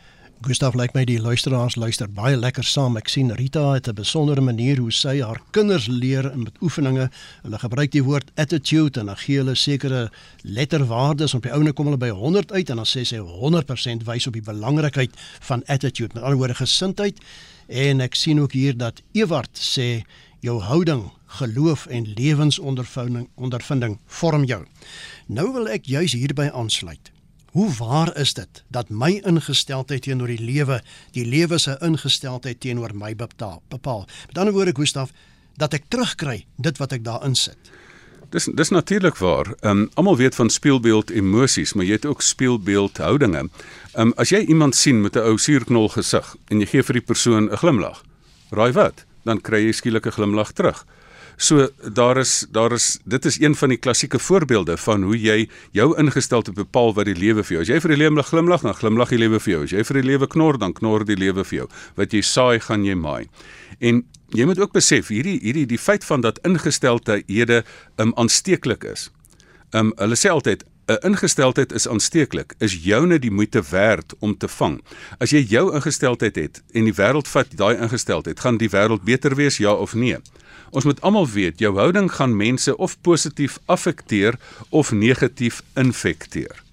Gustav 0.42 0.72
lyk 0.74 0.80
like 0.80 0.96
my 0.96 1.02
die 1.04 1.20
luisteraars 1.20 1.76
luister 1.76 2.08
baie 2.08 2.38
lekker 2.40 2.64
saam. 2.64 2.96
Ek 2.96 3.10
sien 3.12 3.28
Rita 3.36 3.74
het 3.74 3.90
'n 3.90 3.96
besondere 3.96 4.40
manier 4.40 4.78
hoe 4.80 4.92
sy 4.92 5.20
haar 5.20 5.42
kinders 5.52 5.88
leer 5.88 6.32
in 6.32 6.44
met 6.44 6.56
oefeninge. 6.62 7.10
Hulle 7.44 7.60
gebruik 7.60 7.92
die 7.92 8.04
woord 8.04 8.32
attitude 8.36 9.00
en 9.00 9.08
dan 9.08 9.18
gee 9.18 9.38
hulle 9.38 9.56
sekere 9.56 10.10
letterwaardes 10.44 11.34
op 11.34 11.44
die 11.44 11.52
ouene 11.52 11.74
kom 11.74 11.86
hulle 11.86 11.98
by 11.98 12.10
100 12.10 12.52
uit 12.52 12.70
en 12.70 12.76
dan 12.76 12.86
sê 12.86 13.04
sy 13.04 13.18
100% 13.18 14.04
wys 14.06 14.28
op 14.28 14.34
die 14.34 14.42
belangrikheid 14.42 15.12
van 15.42 15.64
attitude. 15.66 16.14
Met 16.14 16.24
ander 16.24 16.38
woorde 16.38 16.56
gesindheid. 16.56 17.20
En 17.68 18.00
ek 18.00 18.16
sien 18.16 18.40
ook 18.40 18.52
hier 18.52 18.78
dat 18.78 19.02
Ewart 19.12 19.60
sê 19.60 20.04
jou 20.40 20.62
houding, 20.62 21.12
geloof 21.28 21.86
en 21.86 22.14
lewensondervinding 22.16 23.28
ondervinding 23.36 24.00
vorm 24.06 24.44
jou. 24.44 24.66
Nou 25.28 25.54
wil 25.54 25.68
ek 25.68 25.86
juis 25.86 26.14
hierby 26.14 26.50
aansluit. 26.54 27.12
Hoe 27.52 27.74
waar 27.78 28.18
is 28.18 28.34
dit 28.34 28.64
dat 28.68 28.90
my 28.90 29.22
ingesteldheid 29.26 30.02
teenoor 30.02 30.28
die 30.28 30.42
lewe, 30.42 30.82
die 31.12 31.26
lewe 31.26 31.58
se 31.58 31.78
ingesteldheid 31.82 32.60
teenoor 32.60 32.94
my 32.94 33.16
bepaal? 33.16 33.62
bepaal. 33.70 34.08
Met 34.28 34.38
ander 34.38 34.54
woorde, 34.54 34.76
Gustaf, 34.76 35.12
dat 35.58 35.74
ek 35.74 35.90
terugkry 35.90 36.46
dit 36.58 36.78
wat 36.78 36.94
ek 36.96 37.04
daarin 37.04 37.36
sit. 37.36 37.58
Dis 38.30 38.46
dis 38.54 38.70
natuurlik 38.70 39.18
waar. 39.18 39.56
Ehm 39.62 39.72
um, 39.72 39.90
almal 39.94 40.18
weet 40.18 40.36
van 40.36 40.50
speelbeeld 40.50 41.10
emosies, 41.10 41.74
maar 41.74 41.86
jy 41.86 41.98
het 41.98 42.06
ook 42.06 42.22
speelbeeld 42.22 42.98
houdinge. 42.98 43.38
Ehm 43.38 44.08
um, 44.08 44.14
as 44.22 44.30
jy 44.30 44.44
iemand 44.46 44.76
sien 44.76 45.02
met 45.02 45.16
'n 45.16 45.26
ou 45.26 45.38
suurknol 45.38 45.90
gesig 45.90 46.36
en 46.48 46.60
jy 46.60 46.66
gee 46.66 46.84
vir 46.84 46.94
die 46.94 47.08
persoon 47.12 47.50
'n 47.50 47.58
glimlag, 47.58 48.04
raai 48.52 48.72
wat? 48.72 49.06
Dan 49.26 49.42
kry 49.42 49.66
jy 49.66 49.72
skielik 49.72 50.06
'n 50.06 50.12
glimlag 50.12 50.52
terug. 50.52 50.86
So 51.40 51.70
daar 51.94 52.18
is 52.18 52.46
daar 52.52 52.72
is 52.72 53.00
dit 53.04 53.26
is 53.26 53.40
een 53.40 53.56
van 53.56 53.70
die 53.70 53.78
klassieke 53.78 54.20
voorbeelde 54.20 54.78
van 54.78 55.04
hoe 55.04 55.20
jy 55.22 55.50
jou 55.72 55.98
ingesteldheid 55.98 56.56
bepaal 56.56 56.92
wat 56.94 57.06
die 57.08 57.16
lewe 57.16 57.46
vir 57.48 57.54
jou. 57.54 57.62
As 57.64 57.70
jy 57.72 57.78
vir 57.80 57.94
die 57.94 58.00
lewe 58.02 58.24
glimlag, 58.28 58.66
dan 58.68 58.76
glimlag 58.76 59.14
die 59.14 59.22
lewe 59.22 59.40
vir 59.40 59.54
jou. 59.54 59.62
As 59.64 59.72
jy 59.72 59.86
vir 59.88 60.02
die 60.02 60.08
lewe 60.10 60.28
knor, 60.28 60.60
dan 60.60 60.74
knor 60.76 61.06
die 61.08 61.16
lewe 61.16 61.46
vir 61.48 61.58
jou. 61.62 61.68
Wat 61.96 62.12
jy 62.12 62.20
saai, 62.28 62.60
gaan 62.60 62.84
jy 62.84 62.98
maai. 63.00 63.30
En 63.80 64.02
jy 64.36 64.48
moet 64.50 64.60
ook 64.60 64.76
besef 64.76 65.14
hierdie 65.16 65.38
hierdie 65.40 65.64
die 65.70 65.80
feit 65.80 66.04
van 66.04 66.28
dat 66.28 66.42
ingesteldhede 66.44 67.64
um 68.04 68.12
aansteeklik 68.20 68.84
is. 68.84 69.08
Um 69.72 69.94
hulle 69.96 70.20
sê 70.20 70.34
altyd 70.36 70.68
'n 70.90 71.00
ingesteldheid 71.08 71.72
is 71.72 71.88
aansteeklik, 71.88 72.54
is 72.60 72.76
joune 72.84 73.20
die 73.20 73.32
moeite 73.32 73.64
werd 73.72 74.14
om 74.20 74.38
te 74.38 74.48
vang. 74.48 74.82
As 75.20 75.30
jy 75.30 75.46
jou 75.48 75.74
ingesteldheid 75.74 76.36
het 76.36 76.62
en 76.74 76.84
die 76.84 76.94
wêreld 76.94 77.28
vat 77.28 77.48
daai 77.56 77.78
ingesteldheid, 77.78 78.40
gaan 78.40 78.58
die 78.58 78.70
wêreld 78.70 79.04
beter 79.04 79.36
wees 79.36 79.58
ja 79.58 79.74
of 79.74 79.94
nee? 79.94 80.18
Ons 80.72 80.86
moet 80.86 81.02
almal 81.02 81.28
weet 81.28 81.60
jou 81.60 81.74
houding 81.78 82.12
gaan 82.12 82.36
mense 82.38 82.78
of 82.78 82.98
positief 83.02 83.60
affekteer 83.66 84.38
of 84.70 84.92
negatief 84.92 85.64
infekteer. 85.76 86.64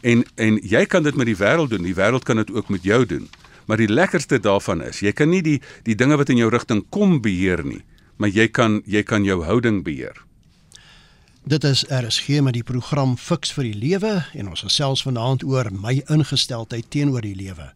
En 0.00 0.24
en 0.34 0.58
jy 0.62 0.84
kan 0.86 1.02
dit 1.02 1.16
met 1.16 1.26
die 1.26 1.36
wêreld 1.36 1.70
doen, 1.70 1.82
die 1.82 1.96
wêreld 1.96 2.24
kan 2.24 2.36
dit 2.36 2.50
ook 2.50 2.68
met 2.68 2.82
jou 2.82 3.06
doen. 3.06 3.28
Maar 3.66 3.76
die 3.76 3.92
lekkerste 3.92 4.40
daarvan 4.40 4.82
is, 4.82 5.00
jy 5.04 5.12
kan 5.12 5.28
nie 5.28 5.42
die 5.42 5.60
die 5.84 5.96
dinge 5.96 6.16
wat 6.16 6.28
in 6.32 6.40
jou 6.40 6.50
rigting 6.50 6.84
kom 6.90 7.20
beheer 7.20 7.64
nie, 7.64 7.82
maar 8.16 8.32
jy 8.32 8.48
kan 8.48 8.82
jy 8.86 9.02
kan 9.02 9.24
jou 9.24 9.42
houding 9.44 9.84
beheer. 9.84 10.16
Dit 11.48 11.64
is 11.64 11.84
RSG 11.88 12.42
met 12.44 12.52
die 12.52 12.64
program 12.64 13.16
Fix 13.16 13.52
vir 13.56 13.70
die 13.70 13.76
Lewe 13.76 14.10
en 14.36 14.48
ons 14.52 14.64
gesels 14.66 15.02
vanaand 15.06 15.44
oor 15.48 15.70
my 15.72 15.94
ingesteldheid 16.12 16.90
teenoor 16.92 17.24
die 17.24 17.36
lewe. 17.36 17.70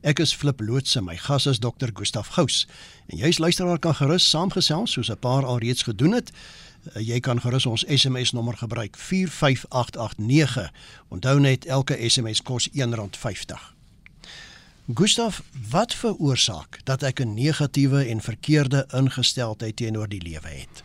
Ek 0.00 0.18
is 0.18 0.34
Flip 0.34 0.60
Lootse, 0.60 1.00
my 1.00 1.16
gas 1.16 1.46
is 1.46 1.58
Dr. 1.58 1.88
Gustaf 1.92 2.28
Gous. 2.36 2.66
En 3.06 3.16
jy's 3.18 3.38
luisteraar 3.38 3.78
kan 3.78 3.94
gerus 3.94 4.28
saamgesels 4.28 4.92
soos 4.92 5.10
'n 5.10 5.18
paar 5.18 5.44
alreeds 5.44 5.82
gedoen 5.82 6.12
het. 6.12 6.32
Eh, 6.94 7.06
jy 7.06 7.20
kan 7.20 7.40
gerus 7.40 7.66
ons 7.66 7.84
SMS 7.88 8.32
nommer 8.32 8.56
gebruik 8.56 8.96
45889. 8.96 10.72
Onthou 11.08 11.40
net 11.40 11.64
elke 11.64 12.08
SMS 12.08 12.42
kos 12.42 12.68
R1.50. 12.68 13.74
Gustaf, 14.94 15.42
wat 15.70 15.94
veroorsaak 15.94 16.80
dat 16.84 17.02
ek 17.02 17.20
'n 17.20 17.34
negatiewe 17.34 18.04
en 18.04 18.20
verkeerde 18.20 18.86
ingesteldheid 18.92 19.76
teenoor 19.76 20.08
die 20.08 20.22
lewe 20.22 20.48
het? 20.48 20.82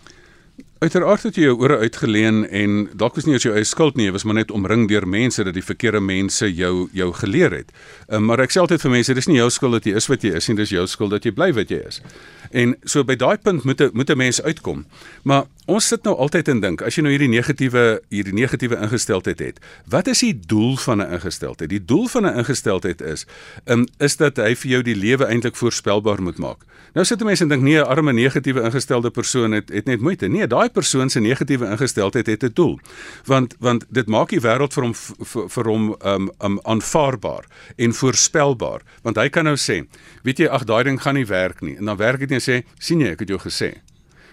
Uiteraard 0.82 1.28
het 1.28 1.36
jy 1.38 1.44
jou 1.44 1.60
ore 1.62 1.76
uitgeleen 1.78 2.40
en 2.50 2.72
dalk 2.98 3.20
was 3.20 3.28
nie 3.28 3.36
eers 3.36 3.44
jou 3.46 3.52
eie 3.54 3.68
skuld 3.70 4.00
nie, 4.00 4.08
jy 4.08 4.16
was 4.16 4.24
maar 4.26 4.40
net 4.40 4.50
omring 4.50 4.88
deur 4.90 5.06
mense 5.06 5.44
dat 5.46 5.54
die 5.54 5.62
verkeerde 5.62 6.00
mense 6.02 6.48
jou 6.50 6.88
jou 6.98 7.12
geleer 7.20 7.54
het. 7.54 7.70
Um, 8.10 8.26
maar 8.26 8.42
ek 8.42 8.56
sê 8.56 8.64
altyd 8.64 8.82
vir 8.82 8.94
mense, 8.96 9.14
dis 9.14 9.30
nie 9.30 9.38
jou 9.38 9.52
skuld 9.54 9.78
dat 9.78 9.86
jy 9.86 9.94
is 10.02 10.10
wat 10.10 10.26
jy 10.26 10.32
is 10.40 10.50
nie, 10.50 10.56
dis 10.58 10.74
jou 10.74 10.88
skuld 10.90 11.14
dat 11.14 11.28
jy 11.30 11.36
bly 11.38 11.52
wat 11.54 11.70
jy 11.70 11.84
is. 11.86 12.02
En 12.50 12.74
so 12.82 13.06
by 13.06 13.14
daai 13.14 13.38
punt 13.38 13.62
moet 13.62 13.82
'n 13.82 13.92
moet 13.94 14.10
'n 14.10 14.18
mens 14.18 14.42
uitkom. 14.42 14.86
Maar 15.24 15.46
ons 15.68 15.88
sit 15.88 16.04
nou 16.04 16.16
altyd 16.18 16.48
en 16.48 16.60
dink, 16.60 16.82
as 16.82 16.96
jy 16.96 17.04
nou 17.04 17.12
hierdie 17.14 17.30
negatiewe 17.30 18.02
hierdie 18.10 18.34
negatiewe 18.34 18.82
ingesteldheid 18.82 19.40
het, 19.40 19.60
wat 19.86 20.08
is 20.08 20.20
die 20.20 20.34
doel 20.34 20.78
van 20.78 20.98
'n 20.98 21.14
ingesteldheid? 21.14 21.70
Die 21.70 21.86
doel 21.86 22.08
van 22.08 22.26
'n 22.26 22.38
ingesteldheid 22.38 23.02
is, 23.02 23.26
um, 23.66 23.86
is 24.00 24.18
dat 24.18 24.38
hy 24.38 24.56
vir 24.56 24.72
jou 24.72 24.82
die 24.82 24.96
lewe 24.96 25.26
eintlik 25.26 25.56
voorspelbaar 25.56 26.22
moet 26.22 26.38
maak. 26.38 26.66
Nou 26.94 27.06
sit 27.06 27.24
mense 27.24 27.44
en 27.44 27.50
dink 27.50 27.64
nee, 27.64 27.78
'n 27.78 27.88
arme 27.88 28.14
negatiewe 28.14 28.62
ingestelde 28.64 29.10
persoon 29.10 29.52
het 29.52 29.70
het 29.70 29.86
net 29.86 30.02
moeite. 30.02 30.28
Nee, 30.28 30.48
daai 30.48 30.71
persoon 30.72 31.10
se 31.10 31.20
negatiewe 31.20 31.70
ingesteldheid 31.70 32.28
het 32.28 32.44
'n 32.44 32.54
doel. 32.54 32.80
Want 33.26 33.56
want 33.60 33.86
dit 33.90 34.08
maak 34.08 34.30
die 34.30 34.42
wêreld 34.42 34.74
vir 34.74 34.84
hom 34.84 34.94
vir, 34.94 35.50
vir 35.50 35.66
hom 35.66 35.96
um 36.06 36.32
um 36.40 36.60
aanvaarbaar 36.64 37.46
en 37.76 37.94
voorspelbaar. 37.94 38.82
Want 39.04 39.16
hy 39.18 39.30
kan 39.30 39.44
nou 39.44 39.56
sê, 39.56 39.86
weet 40.24 40.38
jy, 40.38 40.48
ag 40.48 40.64
daai 40.64 40.84
ding 40.84 41.02
gaan 41.02 41.16
nie 41.16 41.26
werk 41.26 41.62
nie. 41.62 41.78
En 41.78 41.86
dan 41.86 41.98
werk 41.98 42.20
dit 42.20 42.30
nie 42.30 42.40
en 42.40 42.48
sê, 42.54 42.64
sien 42.80 43.00
jy, 43.00 43.12
ek 43.12 43.20
het 43.20 43.30
jou 43.30 43.40
gesê. 43.40 43.82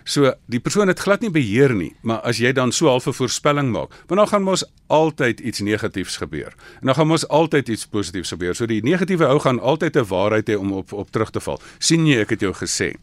So 0.08 0.30
die 0.48 0.60
persoon 0.64 0.88
het 0.88 1.02
glad 1.04 1.20
nie 1.20 1.30
beheer 1.32 1.74
nie, 1.76 1.90
maar 2.00 2.22
as 2.24 2.38
jy 2.40 2.54
dan 2.56 2.72
so 2.72 2.88
half 2.88 3.06
'n 3.06 3.12
voorspelling 3.12 3.70
maak, 3.72 3.92
want 4.08 4.20
dan 4.20 4.28
gaan 4.28 4.42
mos 4.42 4.64
altyd 4.86 5.40
iets 5.40 5.60
negatiefs 5.60 6.16
gebeur. 6.16 6.54
En 6.80 6.86
dan 6.86 6.94
gaan 6.94 7.06
mos 7.06 7.28
altyd 7.28 7.68
iets 7.68 7.86
positiefs 7.86 8.28
gebeur. 8.28 8.54
So 8.54 8.66
die 8.66 8.82
negatiewe 8.82 9.26
ou 9.26 9.38
gaan 9.38 9.60
altyd 9.60 9.96
'n 9.96 10.08
waarheid 10.08 10.48
hê 10.48 10.56
om 10.56 10.72
op 10.72 10.92
op 10.92 11.10
terug 11.10 11.30
te 11.30 11.40
val. 11.40 11.60
sien 11.78 12.06
jy, 12.06 12.20
ek 12.20 12.30
het 12.30 12.40
jou 12.40 12.52
gesê. 12.52 12.94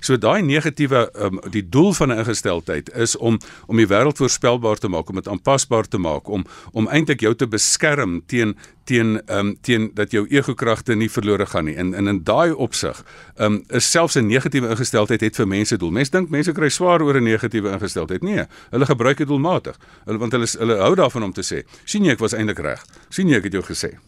So 0.00 0.16
daai 0.16 0.42
negatiewe 0.42 1.10
um, 1.14 1.40
die 1.50 1.68
doel 1.68 1.92
van 1.92 2.08
'n 2.08 2.18
ingesteldheid 2.18 2.94
is 2.94 3.16
om 3.16 3.38
om 3.66 3.76
die 3.76 3.86
wêreld 3.86 4.16
voorspelbaar 4.16 4.78
te 4.78 4.88
maak, 4.88 5.08
om 5.08 5.14
dit 5.14 5.28
aanpasbaar 5.28 5.88
te 5.88 5.98
maak, 5.98 6.28
om 6.28 6.44
om 6.72 6.88
eintlik 6.88 7.20
jou 7.20 7.34
te 7.34 7.48
beskerm 7.48 8.22
teen 8.26 8.56
teen 8.84 9.22
ehm 9.26 9.46
um, 9.46 9.56
teen 9.60 9.90
dat 9.94 10.10
jou 10.10 10.26
ego-kragte 10.28 10.94
nie 10.94 11.10
verlore 11.10 11.46
gaan 11.46 11.64
nie. 11.64 11.74
En 11.74 11.94
in 11.94 12.06
in 12.06 12.24
daai 12.24 12.52
opsig 12.52 13.04
ehm 13.36 13.52
um, 13.52 13.64
is 13.68 13.90
selfs 13.90 14.14
'n 14.14 14.26
negatiewe 14.26 14.68
ingesteldheid 14.68 15.20
het 15.20 15.36
vir 15.36 15.48
mense 15.48 15.76
doel. 15.76 15.90
Mense 15.90 16.10
dink 16.10 16.28
mense 16.28 16.51
kry 16.52 16.68
swaar 16.68 17.02
oor 17.02 17.16
'n 17.16 17.24
negatiewe 17.24 17.70
ingesteldheid. 17.70 18.22
Nee, 18.22 18.44
hulle 18.70 18.86
gebruik 18.86 19.18
dit 19.18 19.28
doelmatig. 19.28 19.76
Hulle 20.04 20.18
want 20.18 20.32
hulle 20.32 20.46
hulle 20.58 20.76
hou 20.76 20.94
daarvan 20.94 21.22
om 21.22 21.32
te 21.32 21.42
sê, 21.42 21.66
"Sien 21.84 22.04
jy 22.04 22.12
ek 22.12 22.18
was 22.18 22.32
eintlik 22.32 22.58
reg. 22.58 22.84
Sien 23.08 23.28
jy 23.28 23.36
ek 23.36 23.44
het 23.44 23.52
jou 23.52 23.62
gesê." 23.62 23.98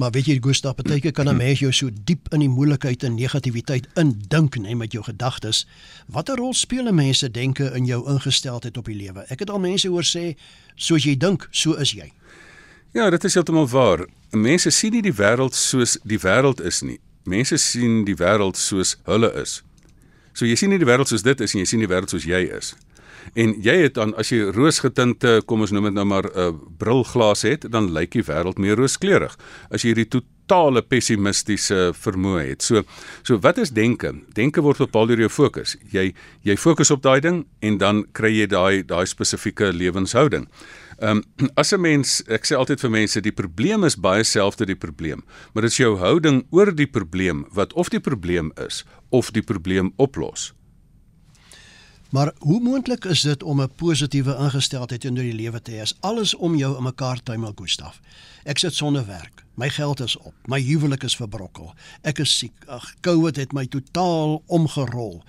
Maar 0.00 0.10
weet 0.10 0.26
jy 0.26 0.38
Gustav, 0.40 0.74
partyke 0.74 1.10
kan 1.12 1.28
'n 1.28 1.36
mens 1.36 1.58
jou 1.58 1.72
so 1.72 1.90
diep 2.04 2.32
in 2.32 2.38
die 2.40 2.48
moeilikheid 2.48 3.02
en 3.02 3.14
negativiteit 3.14 3.86
indink 3.94 4.56
net 4.58 4.76
met 4.76 4.92
jou 4.92 5.04
gedagtes. 5.04 5.66
Watter 6.06 6.36
rol 6.36 6.54
speel 6.54 6.88
'n 6.88 6.94
mens 6.94 7.18
se 7.18 7.30
denke 7.30 7.72
in 7.74 7.84
jou 7.84 8.08
ingesteldheid 8.08 8.76
op 8.76 8.84
die 8.84 8.94
lewe? 8.94 9.24
Ek 9.28 9.38
het 9.38 9.50
al 9.50 9.58
mense 9.58 9.88
hoor 9.88 10.04
sê, 10.04 10.36
soos 10.74 11.04
jy 11.04 11.16
dink, 11.16 11.48
so 11.50 11.72
is 11.72 11.92
jy. 11.92 12.12
Ja, 12.92 13.10
dit 13.10 13.24
is 13.24 13.34
heeltemal 13.34 13.68
waar. 13.68 14.06
Mense 14.30 14.70
sien 14.70 14.92
nie 14.92 15.02
die 15.02 15.14
wêreld 15.14 15.54
soos 15.54 15.98
die 16.02 16.18
wêreld 16.18 16.60
is 16.60 16.80
nie. 16.80 16.98
Mense 17.24 17.56
sien 17.56 18.04
die 18.04 18.16
wêreld 18.16 18.56
soos 18.56 18.96
hulle 19.04 19.32
is. 19.42 19.62
So 20.32 20.46
jy 20.46 20.56
sien 20.56 20.70
nie 20.70 20.78
die 20.78 20.88
wêreld 20.88 21.10
soos 21.10 21.22
dit 21.26 21.40
is 21.40 21.54
nie, 21.54 21.64
jy 21.64 21.72
sien 21.72 21.84
die 21.84 21.90
wêreld 21.90 22.10
soos 22.10 22.24
jy 22.28 22.46
is. 22.58 22.74
En 23.34 23.54
jy 23.62 23.76
het 23.84 23.94
dan 23.98 24.14
as 24.18 24.32
jy 24.32 24.48
roosgetinte, 24.54 25.40
kom 25.46 25.62
ons 25.64 25.72
noem 25.74 25.90
dit 25.90 25.98
nou 25.98 26.06
maar 26.08 26.26
'n 26.30 26.38
uh, 26.38 26.52
brilglas 26.78 27.42
het, 27.42 27.70
dan 27.70 27.92
lyk 27.92 28.10
die 28.10 28.24
wêreld 28.24 28.58
meer 28.58 28.76
rooskleurig. 28.76 29.36
As 29.70 29.82
jy 29.82 29.94
hierdie 29.94 30.08
totale 30.50 30.82
pessimistiese 30.82 31.92
vermoë 31.94 32.48
het. 32.48 32.62
So 32.62 32.82
so 33.22 33.38
wat 33.38 33.58
is 33.58 33.70
denke? 33.70 34.14
Denke 34.34 34.60
word 34.60 34.78
bepaal 34.78 35.06
deur 35.06 35.18
jou 35.18 35.28
fokus. 35.28 35.76
Jy 35.92 36.14
jy 36.42 36.56
fokus 36.56 36.90
op 36.90 37.02
daai 37.02 37.20
ding 37.20 37.46
en 37.60 37.78
dan 37.78 38.04
kry 38.12 38.32
jy 38.40 38.46
daai 38.46 38.82
daai 38.82 39.06
spesifieke 39.06 39.72
lewenshouding. 39.72 40.48
Ehm 41.00 41.22
um, 41.40 41.48
as 41.54 41.72
'n 41.72 41.80
mens, 41.80 42.22
ek 42.28 42.44
sê 42.44 42.56
altyd 42.56 42.80
vir 42.80 42.90
mense, 42.90 43.20
die 43.20 43.32
probleem 43.32 43.84
is 43.84 43.96
baie 43.96 44.24
selfde 44.24 44.66
die 44.66 44.76
probleem, 44.76 45.24
maar 45.52 45.62
dit 45.62 45.70
is 45.72 45.78
jou 45.78 45.96
houding 45.96 46.46
oor 46.50 46.74
die 46.74 46.86
probleem 46.86 47.46
wat 47.52 47.72
of 47.72 47.88
die 47.88 48.00
probleem 48.00 48.52
is 48.66 48.84
of 49.08 49.30
die 49.30 49.42
probleem 49.42 49.92
oplos. 49.96 50.52
Maar 52.10 52.32
hoe 52.38 52.60
moontlik 52.60 53.04
is 53.04 53.20
dit 53.22 53.42
om 53.42 53.60
'n 53.60 53.74
positiewe 53.76 54.36
ingesteldheid 54.36 55.04
in 55.04 55.14
die 55.14 55.32
lewe 55.32 55.62
te 55.62 55.70
hê 55.70 55.80
as 55.80 55.94
alles 56.00 56.34
om 56.34 56.56
jou 56.56 56.76
in 56.76 56.82
mekaar 56.82 57.22
tuimel, 57.22 57.52
Gustaf? 57.54 58.00
Ek 58.44 58.58
sit 58.58 58.74
sonder 58.74 59.06
werk. 59.06 59.44
My 59.54 59.70
geld 59.70 60.00
is 60.00 60.16
op. 60.16 60.34
My 60.46 60.60
huwelik 60.60 61.02
is 61.02 61.16
verbrokkel. 61.16 61.74
Ek 62.02 62.18
is 62.18 62.38
siek. 62.38 62.64
Ag, 62.66 62.94
COVID 63.00 63.36
het 63.36 63.52
my 63.52 63.66
totaal 63.66 64.42
omgerol. 64.46 65.22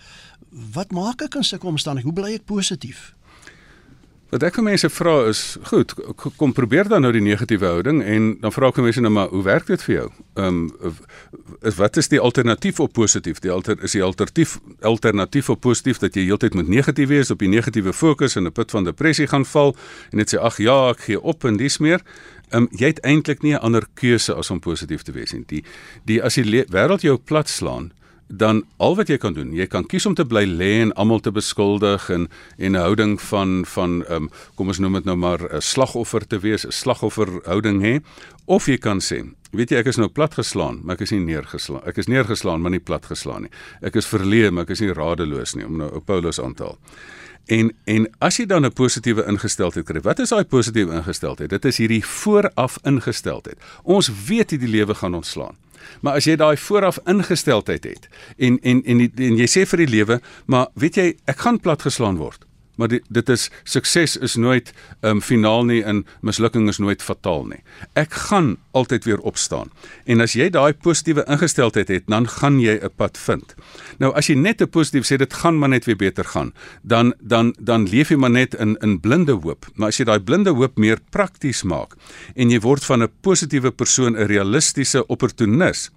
Wat 0.49 0.91
maak 0.91 1.21
ek 1.21 1.35
in 1.35 1.43
sulke 1.43 1.67
omstandighede? 1.67 2.13
Hoe 2.13 2.23
bly 2.23 2.33
ek 2.33 2.45
positief? 2.45 3.15
Wat 4.31 4.45
ek 4.47 4.55
vir 4.61 4.63
mense 4.63 4.87
vra 4.87 5.13
is, 5.27 5.39
goed, 5.67 5.91
kom 6.39 6.53
probeer 6.55 6.87
dan 6.87 7.03
nou 7.03 7.09
die 7.11 7.23
negatiewe 7.23 7.67
houding 7.67 7.97
en 7.99 8.29
dan 8.39 8.53
vra 8.55 8.69
ek 8.71 8.77
mense 8.79 9.01
nou 9.03 9.11
maar, 9.11 9.27
hoe 9.27 9.41
werk 9.43 9.67
dit 9.67 9.81
vir 9.83 9.95
jou? 9.95 10.05
Ehm 10.39 10.61
um, 10.71 10.93
is 11.67 11.75
wat 11.75 11.99
is 11.99 12.07
die 12.09 12.19
alternatief 12.19 12.79
op 12.79 12.93
positief? 12.95 13.41
Die 13.43 13.51
alter 13.51 13.75
is 13.83 13.91
die 13.91 14.03
alternatief 14.03 14.55
alternatief 14.87 15.49
op 15.51 15.59
positief 15.61 15.99
dat 15.99 16.15
jy 16.15 16.23
heeltyd 16.29 16.55
moet 16.55 16.71
negatief 16.71 17.11
wees, 17.11 17.31
op 17.31 17.43
die 17.43 17.51
negatiewe 17.51 17.91
fokus 17.93 18.37
en 18.39 18.47
'n 18.47 18.55
put 18.55 18.71
van 18.71 18.87
depressie 18.87 19.27
gaan 19.27 19.45
val 19.45 19.75
en 20.11 20.17
net 20.17 20.33
sê 20.33 20.39
ag 20.39 20.57
ja, 20.57 20.89
ek 20.89 20.99
gee 21.11 21.19
op 21.19 21.43
en 21.43 21.57
dis 21.57 21.77
meer. 21.77 21.99
Ehm 22.51 22.63
um, 22.63 22.69
jy 22.71 22.87
het 22.87 23.03
eintlik 23.03 23.43
nie 23.43 23.53
'n 23.53 23.59
ander 23.59 23.83
keuse 23.93 24.33
as 24.33 24.49
om 24.51 24.59
positief 24.59 25.03
te 25.03 25.11
wees 25.11 25.33
nie. 25.33 25.43
Die 25.47 25.63
die 26.05 26.23
as 26.23 26.35
die 26.35 26.65
wêreld 26.71 27.01
jou 27.01 27.17
plat 27.17 27.49
slaan, 27.49 27.91
dan 28.31 28.63
al 28.77 28.95
wat 28.95 29.09
jy 29.11 29.17
kan 29.17 29.33
doen, 29.33 29.51
jy 29.53 29.67
kan 29.67 29.85
kies 29.85 30.05
om 30.05 30.15
te 30.15 30.25
bly 30.25 30.45
lê 30.47 30.71
en 30.81 30.93
almal 30.99 31.19
te 31.19 31.31
beskuldig 31.31 32.09
en 32.09 32.27
en 32.57 32.71
'n 32.71 32.79
houding 32.79 33.21
van 33.21 33.65
van 33.65 34.03
um, 34.09 34.29
kom 34.55 34.67
ons 34.67 34.79
noem 34.79 34.93
dit 34.93 35.05
nou 35.05 35.15
maar 35.15 35.39
'n 35.39 35.61
slagoffer 35.61 36.27
te 36.27 36.39
wees, 36.39 36.65
'n 36.65 36.71
slagofferhouding 36.71 37.81
hê, 37.81 37.99
of 38.45 38.65
jy 38.65 38.77
kan 38.77 38.99
sê, 38.99 39.23
weet 39.51 39.71
jy 39.71 39.77
ek 39.77 39.87
is 39.87 39.97
nou 39.97 40.07
platgeslaan, 40.07 40.79
maar 40.83 40.95
ek 40.95 41.01
is 41.01 41.11
nie 41.11 41.19
neergeslaan. 41.19 41.83
Ek 41.85 41.97
is 41.97 42.07
neergeslaan, 42.07 42.61
maar 42.61 42.71
nie 42.71 42.79
platgeslaan 42.79 43.41
nie. 43.41 43.51
Ek 43.81 43.95
is 43.95 44.07
verleë, 44.07 44.51
maar 44.51 44.63
ek 44.63 44.69
is 44.69 44.81
nie 44.81 44.93
radeloos 44.93 45.55
nie 45.55 45.65
om 45.65 45.77
nou 45.77 45.99
Paulus 45.99 46.39
aan 46.39 46.53
te 46.53 46.63
haal. 46.63 46.77
En 47.51 47.71
en 47.85 48.07
as 48.19 48.37
jy 48.37 48.45
dan 48.45 48.65
'n 48.65 48.73
positiewe 48.73 49.25
ingesteldheid 49.27 49.85
kry, 49.85 50.01
wat 50.01 50.19
is 50.19 50.29
daai 50.29 50.45
positiewe 50.45 50.93
ingesteldheid? 50.95 51.49
Dit 51.49 51.65
is 51.65 51.77
hierdie 51.77 52.05
vooraf 52.05 52.77
ingesteldheid. 52.83 53.57
Ons 53.83 54.11
weet 54.27 54.49
die 54.49 54.67
lewe 54.67 54.95
gaan 54.95 55.15
ontslaan. 55.15 55.55
Maar 56.01 56.21
as 56.21 56.27
jy 56.29 56.35
daai 56.39 56.57
vooraf 56.57 56.99
ingesteldheid 57.05 57.83
het 57.83 58.07
en 58.37 58.59
en 58.61 58.83
en, 58.85 59.03
die, 59.05 59.11
en 59.29 59.37
jy 59.41 59.49
sê 59.49 59.65
vir 59.65 59.85
die 59.85 59.91
lewe, 59.97 60.21
maar 60.45 60.67
weet 60.73 60.97
jy, 60.97 61.07
ek 61.31 61.43
gaan 61.45 61.59
platgeslaan 61.59 62.19
word. 62.21 62.45
Maar 62.81 62.89
dit 62.89 63.03
dit 63.13 63.29
is 63.29 63.49
sukses 63.63 64.17
is 64.17 64.35
nooit 64.35 64.71
ehm 64.73 65.19
um, 65.19 65.21
finaal 65.21 65.65
nie 65.69 65.83
en 65.85 65.99
mislukking 66.25 66.65
is 66.71 66.79
nooit 66.81 67.03
fataal 67.05 67.43
nie. 67.45 67.59
Ek 67.93 68.13
gaan 68.25 68.55
altyd 68.71 69.05
weer 69.05 69.21
opstaan. 69.21 69.69
En 70.09 70.23
as 70.25 70.33
jy 70.33 70.47
daai 70.49 70.73
positiewe 70.73 71.25
ingesteldheid 71.29 71.91
het, 71.93 72.07
dan 72.09 72.25
gaan 72.27 72.57
jy 72.59 72.79
'n 72.81 72.89
pad 72.95 73.17
vind. 73.17 73.53
Nou 73.99 74.13
as 74.17 74.27
jy 74.27 74.35
net 74.35 74.61
'n 74.61 74.69
positief 74.69 75.05
sê 75.05 75.17
dit 75.17 75.33
gaan 75.33 75.59
maar 75.59 75.69
net 75.69 75.85
weer 75.85 75.95
beter 75.95 76.25
gaan, 76.25 76.53
dan 76.81 77.13
dan 77.19 77.53
dan 77.59 77.85
leef 77.89 78.09
jy 78.09 78.17
maar 78.17 78.33
net 78.33 78.55
in 78.55 78.77
in 78.81 78.99
blinde 78.99 79.37
hoop. 79.43 79.65
Maar 79.75 79.87
as 79.87 79.97
jy 79.97 80.05
daai 80.05 80.19
blinde 80.19 80.49
hoop 80.49 80.77
meer 80.77 80.97
prakties 81.09 81.63
maak 81.63 81.93
en 82.35 82.49
jy 82.49 82.59
word 82.59 82.85
van 82.85 83.03
'n 83.03 83.11
positiewe 83.21 83.71
persoon 83.71 84.17
'n 84.17 84.25
realistiese 84.25 85.05
opportunis. 85.07 85.91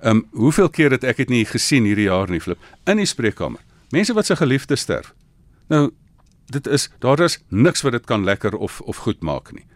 Ehm 0.00 0.16
um, 0.16 0.26
hoeveel 0.32 0.68
keer 0.68 0.90
het 0.90 1.04
ek 1.04 1.16
dit 1.16 1.28
nie 1.28 1.44
gesien 1.44 1.84
hierdie 1.84 2.10
jaar 2.10 2.30
nie, 2.30 2.40
Flip, 2.40 2.58
in 2.86 2.96
die 2.96 3.06
spreekkamer. 3.06 3.60
Mense 3.90 4.12
wat 4.12 4.26
se 4.26 4.36
geliefdes 4.36 4.80
sterf. 4.80 5.14
Nou 5.68 5.90
dit 6.46 6.66
is 6.66 6.90
daar 6.98 7.20
is 7.20 7.38
niks 7.48 7.82
wat 7.82 7.92
dit 7.92 8.04
kan 8.04 8.24
lekker 8.24 8.56
of 8.56 8.80
of 8.80 8.96
goed 8.96 9.20
maak 9.20 9.52
nie. 9.52 9.66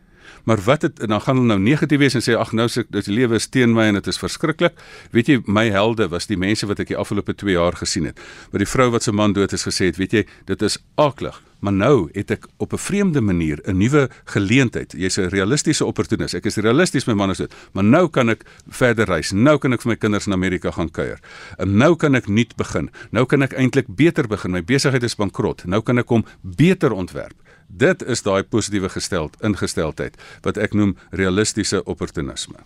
Maar 0.44 0.62
wat 0.64 0.82
het 0.82 0.96
dan 0.96 1.20
gaan 1.20 1.36
hulle 1.36 1.48
nou 1.48 1.58
negatief 1.60 1.98
wees 1.98 2.14
en 2.14 2.24
sê 2.24 2.36
ag 2.38 2.52
nou 2.52 2.68
se 2.68 2.84
dit 2.90 3.06
lewe 3.06 3.34
is 3.34 3.48
teen 3.48 3.74
my 3.74 3.88
en 3.90 3.94
dit 3.94 4.06
is 4.06 4.18
verskriklik. 4.18 4.78
Weet 5.10 5.26
jy 5.26 5.40
my 5.46 5.68
helde 5.70 6.08
was 6.08 6.26
die 6.26 6.38
mense 6.38 6.66
wat 6.66 6.80
ek 6.80 6.88
die 6.94 7.00
afgelope 7.00 7.34
2 7.34 7.52
jaar 7.52 7.76
gesien 7.76 8.04
het. 8.10 8.20
Wat 8.50 8.62
die 8.62 8.68
vrou 8.68 8.90
wat 8.90 9.02
se 9.02 9.12
man 9.12 9.32
dood 9.32 9.52
is 9.52 9.66
gesê 9.68 9.92
het, 9.92 9.96
weet 9.96 10.12
jy, 10.12 10.26
dit 10.46 10.62
is 10.62 10.78
aaklig. 10.96 11.42
Maar 11.58 11.72
nou 11.72 12.08
het 12.14 12.30
ek 12.30 12.46
op 12.56 12.72
'n 12.72 12.78
vreemde 12.78 13.20
manier 13.20 13.58
'n 13.64 13.76
nuwe 13.76 14.10
geleentheid. 14.24 14.92
Jy's 14.92 15.18
'n 15.18 15.28
realistiese 15.28 15.84
opportunis. 15.84 16.34
Ek 16.34 16.44
is 16.44 16.56
realisties 16.56 17.04
my 17.04 17.14
man 17.14 17.30
is 17.30 17.38
dood, 17.38 17.54
maar 17.72 17.84
nou 17.84 18.08
kan 18.08 18.28
ek 18.28 18.44
verder 18.68 19.06
reis. 19.06 19.30
Nou 19.32 19.58
kan 19.58 19.72
ek 19.72 19.82
vir 19.82 19.88
my 19.88 19.96
kinders 19.96 20.26
in 20.26 20.32
Amerika 20.32 20.70
gaan 20.70 20.90
kuier. 20.90 21.18
En 21.56 21.76
nou 21.76 21.96
kan 21.96 22.14
ek 22.14 22.28
nuut 22.28 22.56
begin. 22.56 22.90
Nou 23.10 23.26
kan 23.26 23.42
ek 23.42 23.52
eintlik 23.52 23.86
beter 23.88 24.26
begin. 24.28 24.50
My 24.50 24.64
besigheid 24.64 25.02
is 25.02 25.16
bankrot. 25.16 25.64
Nou 25.64 25.82
kan 25.82 25.98
ek 25.98 26.08
hom 26.08 26.24
beter 26.42 26.92
ontwerp. 26.92 27.34
Dit 27.68 28.02
is 28.02 28.22
daai 28.22 28.42
positiewe 28.42 28.88
gesteld 28.88 29.36
ingesteldheid 29.44 30.16
wat 30.40 30.56
ek 30.56 30.72
noem 30.72 30.96
realistiese 31.10 31.82
opportunisme. 31.84 32.56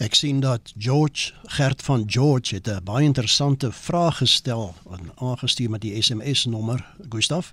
Ek 0.00 0.14
sien 0.14 0.38
dat 0.40 0.72
George 0.78 1.34
Gert 1.58 1.82
van 1.82 2.04
George 2.06 2.54
het 2.54 2.68
'n 2.68 2.84
baie 2.84 3.04
interessante 3.04 3.72
vraag 3.72 4.16
gestel 4.16 4.74
en 4.90 5.10
aangestuur 5.14 5.70
met 5.70 5.80
die 5.80 6.02
SMS 6.02 6.44
nommer 6.44 6.86
Gustaf. 7.08 7.52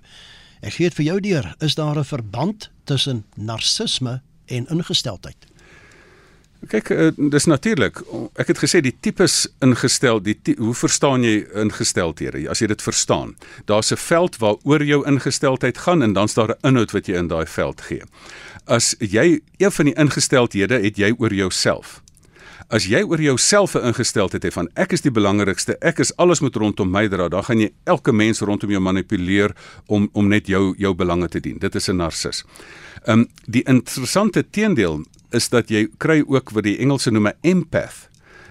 Ek 0.60 0.72
gee 0.72 0.88
dit 0.88 0.94
vir 0.94 1.04
jou 1.04 1.20
deur. 1.20 1.54
Is 1.58 1.74
daar 1.74 1.98
'n 1.98 2.04
verband 2.04 2.70
tussen 2.84 3.24
narcisme 3.34 4.22
en 4.46 4.66
ingesteldheid? 4.66 5.46
Kyk, 6.66 6.88
uh, 6.90 7.10
dis 7.30 7.46
natuurlik. 7.46 8.00
Ek 8.34 8.50
het 8.50 8.58
gesê 8.58 8.80
die 8.82 8.94
tipes 9.00 9.46
ingestel, 9.62 10.18
die 10.22 10.34
hoe 10.58 10.74
verstaan 10.74 11.22
jy 11.22 11.44
ingesteldhede? 11.54 12.48
As 12.50 12.58
jy 12.58 12.66
dit 12.66 12.82
verstaan, 12.82 13.36
daar's 13.66 13.92
'n 13.92 13.96
veld 13.96 14.36
waaroor 14.38 14.84
jou 14.84 15.06
ingesteldheid 15.06 15.78
gaan 15.78 16.02
en 16.02 16.12
dan's 16.12 16.34
daar 16.34 16.50
'n 16.50 16.66
inhoud 16.66 16.90
wat 16.90 17.06
jy 17.06 17.14
in 17.14 17.28
daai 17.28 17.46
veld 17.46 17.80
gee. 17.80 18.02
As 18.66 18.96
jy 18.98 19.40
een 19.56 19.72
van 19.72 19.84
die 19.84 19.94
ingesteldhede 19.94 20.82
het 20.82 20.96
jy 20.96 21.14
oor 21.18 21.32
jouself. 21.32 22.02
As 22.68 22.84
jy 22.84 23.02
oor 23.02 23.20
jouself 23.20 23.74
'n 23.74 23.86
ingesteldheid 23.86 24.42
het 24.42 24.52
van 24.52 24.68
ek 24.74 24.92
is 24.92 25.00
die 25.00 25.10
belangrikste, 25.10 25.76
ek 25.80 25.98
is 25.98 26.16
alles 26.16 26.40
moet 26.40 26.56
rondom 26.56 26.90
my 26.90 27.08
dra, 27.08 27.28
dan 27.28 27.44
gaan 27.44 27.60
jy 27.60 27.72
elke 27.84 28.12
mens 28.12 28.40
rondom 28.40 28.70
jou 28.70 28.80
manipuleer 28.80 29.54
om 29.86 30.08
om 30.12 30.28
net 30.28 30.46
jou 30.46 30.74
jou 30.76 30.94
belange 30.94 31.28
te 31.28 31.40
dien. 31.40 31.58
Dit 31.58 31.74
is 31.74 31.88
'n 31.88 31.96
narcis. 31.96 32.44
Ehm 33.04 33.18
um, 33.18 33.28
die 33.46 33.62
interessante 33.62 34.50
teendeel 34.50 35.04
is 35.30 35.48
dat 35.48 35.68
jy 35.68 35.88
kry 35.98 36.22
ook 36.26 36.50
wat 36.50 36.64
die 36.64 36.78
Engelse 36.78 37.10
noem 37.10 37.28
'n 37.28 37.38
empath. 37.42 38.08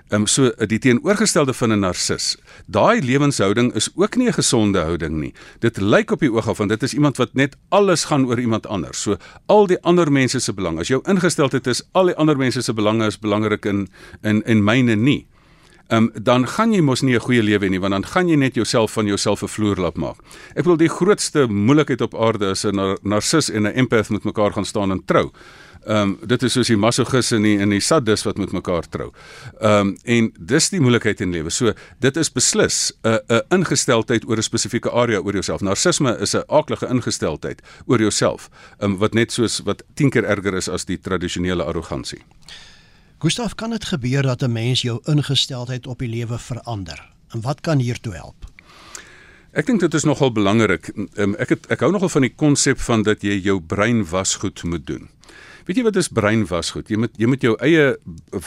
Ehm 0.07 0.21
um, 0.21 0.27
so 0.27 0.51
die 0.67 0.79
teenoorgestelde 0.79 1.53
van 1.53 1.71
'n 1.71 1.79
narcis. 1.79 2.37
Daai 2.65 3.01
lewenshouding 3.01 3.73
is 3.73 3.89
ook 3.95 4.15
nie 4.15 4.27
'n 4.27 4.33
gesonde 4.33 4.79
houding 4.79 5.19
nie. 5.19 5.33
Dit 5.59 5.77
lyk 5.77 6.11
op 6.11 6.19
die 6.19 6.31
oog 6.31 6.47
af 6.47 6.57
van 6.57 6.67
dit 6.67 6.83
is 6.83 6.93
iemand 6.93 7.17
wat 7.17 7.33
net 7.33 7.57
alles 7.69 8.05
gaan 8.05 8.25
oor 8.25 8.39
iemand 8.39 8.67
anders. 8.67 9.01
So 9.01 9.17
al 9.45 9.67
die 9.67 9.81
ander 9.81 10.11
mense 10.11 10.39
se 10.39 10.53
belang. 10.53 10.79
As 10.79 10.87
jou 10.87 11.01
ingesteldheid 11.03 11.67
is 11.67 11.83
al 11.91 12.05
die 12.05 12.15
ander 12.15 12.37
mense 12.37 12.61
se 12.61 12.73
belange 12.73 13.05
is 13.05 13.19
belangrik 13.19 13.65
in 13.65 13.87
in 14.21 14.43
en 14.43 14.63
myne 14.63 14.95
nie. 14.95 15.27
Ehm 15.87 16.03
um, 16.03 16.23
dan 16.23 16.47
gaan 16.47 16.73
jy 16.73 16.81
mos 16.81 17.01
nie 17.01 17.15
'n 17.15 17.19
goeie 17.19 17.43
lewe 17.43 17.65
hê 17.65 17.69
nie 17.69 17.79
want 17.79 17.91
dan 17.91 18.05
gaan 18.05 18.27
jy 18.27 18.35
net 18.35 18.55
jouself 18.55 18.91
van 18.91 19.05
jouself 19.05 19.43
'n 19.43 19.47
vloer 19.47 19.75
laat 19.75 19.95
maak. 19.95 20.17
Ek 20.49 20.63
bedoel 20.63 20.77
die 20.77 20.89
grootste 20.89 21.47
moeilikheid 21.47 22.01
op 22.01 22.15
aarde 22.15 22.49
is 22.49 22.65
'n 22.65 22.97
narcis 23.01 23.49
en 23.49 23.63
'n 23.63 23.75
empath 23.75 24.09
met 24.09 24.23
mekaar 24.23 24.53
gaan 24.53 24.65
staan 24.65 24.91
en 24.91 25.01
trou. 25.05 25.31
Ehm 25.85 26.01
um, 26.01 26.17
dit 26.27 26.43
is 26.43 26.53
soos 26.53 26.67
die 26.67 26.77
masogis 26.77 27.31
en 27.31 27.41
die 27.41 27.57
en 27.59 27.69
die 27.69 27.81
sadis 27.83 28.23
wat 28.23 28.37
met 28.37 28.51
mekaar 28.51 28.89
trou. 28.89 29.11
Ehm 29.59 29.71
um, 29.71 29.97
en 30.03 30.31
dis 30.39 30.69
die 30.69 30.79
moeilikheid 30.79 31.21
in 31.21 31.31
lewe. 31.31 31.49
So 31.49 31.73
dit 31.99 32.17
is 32.17 32.31
beslis 32.31 32.91
'n 33.03 33.19
'n 33.27 33.41
ingesteldheid 33.59 34.27
oor 34.27 34.37
'n 34.37 34.43
spesifieke 34.43 34.91
area 34.91 35.19
oor 35.19 35.33
jouself. 35.33 35.61
Narcisme 35.61 36.17
is 36.19 36.35
'n 36.35 36.43
aaklige 36.47 36.87
ingesteldheid 36.87 37.61
oor 37.85 37.99
jouself. 37.99 38.49
Ehm 38.79 38.91
um, 38.91 38.97
wat 38.97 39.13
net 39.13 39.31
soos 39.31 39.61
wat 39.63 39.83
10 39.93 40.09
keer 40.09 40.23
erger 40.23 40.53
is 40.53 40.69
as 40.69 40.85
die 40.85 40.99
tradisionele 40.99 41.63
arrogansie. 41.63 42.21
Gustav, 43.19 43.55
kan 43.55 43.69
dit 43.69 43.85
gebeur 43.85 44.21
dat 44.21 44.41
'n 44.41 44.51
mens 44.51 44.81
jou 44.81 44.99
ingesteldheid 45.03 45.87
op 45.87 45.99
die 45.99 46.09
lewe 46.09 46.37
verander? 46.37 47.09
En 47.29 47.41
wat 47.41 47.61
kan 47.61 47.79
hiertoe 47.79 48.13
help? 48.13 48.45
Ek 49.51 49.65
dink 49.65 49.79
dit 49.79 49.93
is 49.93 50.03
nogal 50.03 50.31
belangrik. 50.31 50.91
Um, 51.17 51.35
ek 51.35 51.49
het, 51.49 51.67
ek 51.73 51.79
hou 51.79 51.91
nogal 51.91 52.11
van 52.13 52.21
die 52.21 52.33
konsep 52.35 52.79
van 52.79 53.01
dat 53.03 53.23
jy 53.25 53.39
jou 53.41 53.61
brein 53.61 54.03
wasgoed 54.05 54.63
moet 54.63 54.85
doen. 54.85 55.09
Weet 55.67 55.81
jy 55.81 55.83
wat 55.83 55.97
is 55.99 56.07
breinwasgoed? 56.15 56.87
Jy 56.87 56.97
moet 57.03 57.17
jy 57.19 57.27
moet 57.27 57.41
jou 57.43 57.51
eie 57.59 57.87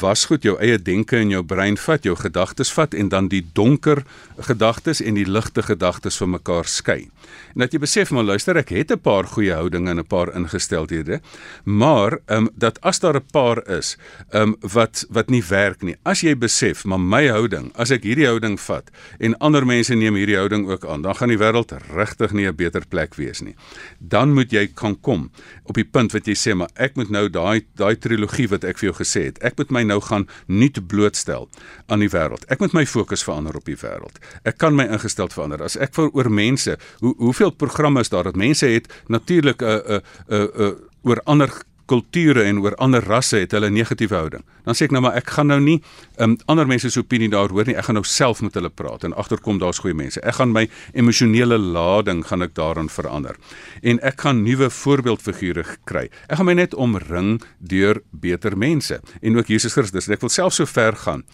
wasgoed, 0.00 0.46
jou 0.46 0.54
eie 0.56 0.78
denke 0.80 1.18
in 1.20 1.34
jou 1.34 1.42
brein 1.44 1.76
vat, 1.76 2.06
jou 2.08 2.14
gedagtes 2.16 2.70
vat 2.72 2.94
en 2.96 3.10
dan 3.12 3.26
die 3.28 3.42
donker 3.58 4.00
gedagtes 4.48 5.02
en 5.04 5.18
die 5.18 5.26
ligte 5.28 5.60
gedagtes 5.66 6.16
van 6.16 6.32
mekaar 6.38 6.64
skei. 6.64 7.10
En 7.52 7.60
dat 7.60 7.76
jy 7.76 7.82
besef 7.82 8.12
maar 8.16 8.24
luister, 8.24 8.56
ek 8.56 8.72
het 8.72 8.90
'n 8.90 9.04
paar 9.04 9.28
goeie 9.28 9.52
houdinge 9.52 9.90
en 9.90 9.98
'n 10.00 10.06
paar 10.06 10.32
ingesteldhede, 10.32 11.20
maar 11.64 12.20
ehm 12.24 12.46
um, 12.46 12.48
dat 12.56 12.80
as 12.80 13.00
daar 13.00 13.20
'n 13.20 13.26
paar 13.32 13.68
is, 13.68 13.98
ehm 14.32 14.42
um, 14.42 14.56
wat 14.72 15.04
wat 15.10 15.28
nie 15.28 15.44
werk 15.44 15.82
nie. 15.82 15.96
As 16.04 16.22
jy 16.22 16.34
besef, 16.34 16.84
maar 16.84 17.00
my 17.00 17.28
houding, 17.28 17.70
as 17.76 17.90
ek 17.90 18.02
hierdie 18.02 18.26
houding 18.26 18.58
vat 18.60 18.90
en 19.18 19.38
ander 19.38 19.66
mense 19.66 19.94
neem 19.94 20.14
hierdie 20.14 20.36
houding 20.36 20.70
ook 20.70 20.86
aan, 20.86 21.02
dan 21.02 21.14
gaan 21.14 21.28
die 21.28 21.38
wêreld 21.38 21.72
regtig 21.92 22.32
nie 22.32 22.46
'n 22.46 22.56
beter 22.56 22.82
plek 22.88 23.14
wees 23.14 23.40
nie. 23.42 23.54
Dan 23.98 24.32
moet 24.32 24.50
jy 24.50 24.66
kan 24.74 25.00
kom 25.00 25.30
op 25.64 25.74
die 25.74 25.84
punt 25.84 26.12
wat 26.12 26.26
jy 26.26 26.34
sê 26.34 26.54
maar 26.54 26.70
ek 26.76 26.96
moet 26.96 27.09
nou 27.10 27.28
daai 27.28 27.66
daai 27.78 27.96
trilogie 27.96 28.48
wat 28.50 28.64
ek 28.64 28.80
vir 28.80 28.90
jou 28.90 28.96
gesê 29.00 29.24
het. 29.28 29.40
Ek 29.44 29.58
moet 29.60 29.70
my 29.70 29.82
nou 29.82 30.00
gaan 30.04 30.28
nuut 30.46 30.80
blootstel 30.88 31.48
aan 31.88 32.04
die 32.04 32.10
wêreld. 32.12 32.46
Ek 32.48 32.60
moet 32.60 32.76
my 32.76 32.86
fokus 32.86 33.24
verander 33.26 33.56
op 33.56 33.64
die 33.68 33.78
wêreld. 33.78 34.20
Ek 34.44 34.58
kan 34.58 34.76
my 34.76 34.86
ingesteld 34.90 35.34
verander. 35.36 35.62
As 35.62 35.76
ek 35.76 35.94
vir 35.94 36.10
oor 36.12 36.30
mense, 36.30 36.78
hoe 37.00 37.14
hoeveel 37.18 37.50
programme 37.50 38.00
is 38.00 38.12
daar 38.12 38.30
dat 38.30 38.36
mense 38.36 38.66
het 38.66 38.88
natuurlik 39.08 39.62
'n 39.62 40.00
'n 40.28 40.48
'n 40.66 40.76
oor 41.02 41.20
ander 41.24 41.50
kulture 41.90 42.44
en 42.46 42.60
oor 42.62 42.76
ander 42.82 43.04
rasse 43.04 43.40
het 43.42 43.54
hulle 43.56 43.70
negatiewe 43.72 44.16
houding. 44.16 44.44
Dan 44.66 44.76
sê 44.78 44.86
ek 44.86 44.94
nou 44.94 45.02
maar 45.04 45.18
ek 45.18 45.32
gaan 45.34 45.50
nou 45.50 45.58
nie 45.62 45.78
um, 46.22 46.36
ander 46.50 46.68
mense 46.70 46.90
se 46.92 47.02
opinie 47.02 47.30
daar 47.32 47.50
hoor 47.50 47.66
nie. 47.68 47.76
Ek 47.78 47.88
gaan 47.88 47.98
nou 47.98 48.06
self 48.06 48.42
met 48.46 48.56
hulle 48.58 48.70
praat 48.70 49.06
en 49.08 49.16
agterkom 49.18 49.60
daar's 49.62 49.82
goeie 49.82 49.96
mense. 49.96 50.22
Ek 50.22 50.38
gaan 50.38 50.54
my 50.54 50.66
emosionele 50.94 51.58
lading 51.58 52.22
gaan 52.28 52.46
ek 52.46 52.54
daarin 52.58 52.90
verander. 52.92 53.38
En 53.82 54.02
ek 54.06 54.26
gaan 54.26 54.44
nuwe 54.46 54.70
voorbeeldfigure 54.74 55.66
kry. 55.88 56.06
Ek 56.28 56.38
gaan 56.40 56.50
my 56.50 56.58
net 56.58 56.76
omring 56.78 57.40
deur 57.58 58.02
beter 58.10 58.56
mense 58.58 59.00
en 59.20 59.40
ook 59.40 59.50
Jesus 59.50 59.74
Christus. 59.74 60.10
Ek 60.10 60.22
wil 60.22 60.32
self 60.32 60.54
so 60.56 60.68
ver 60.70 60.98
gaan. 61.06 61.26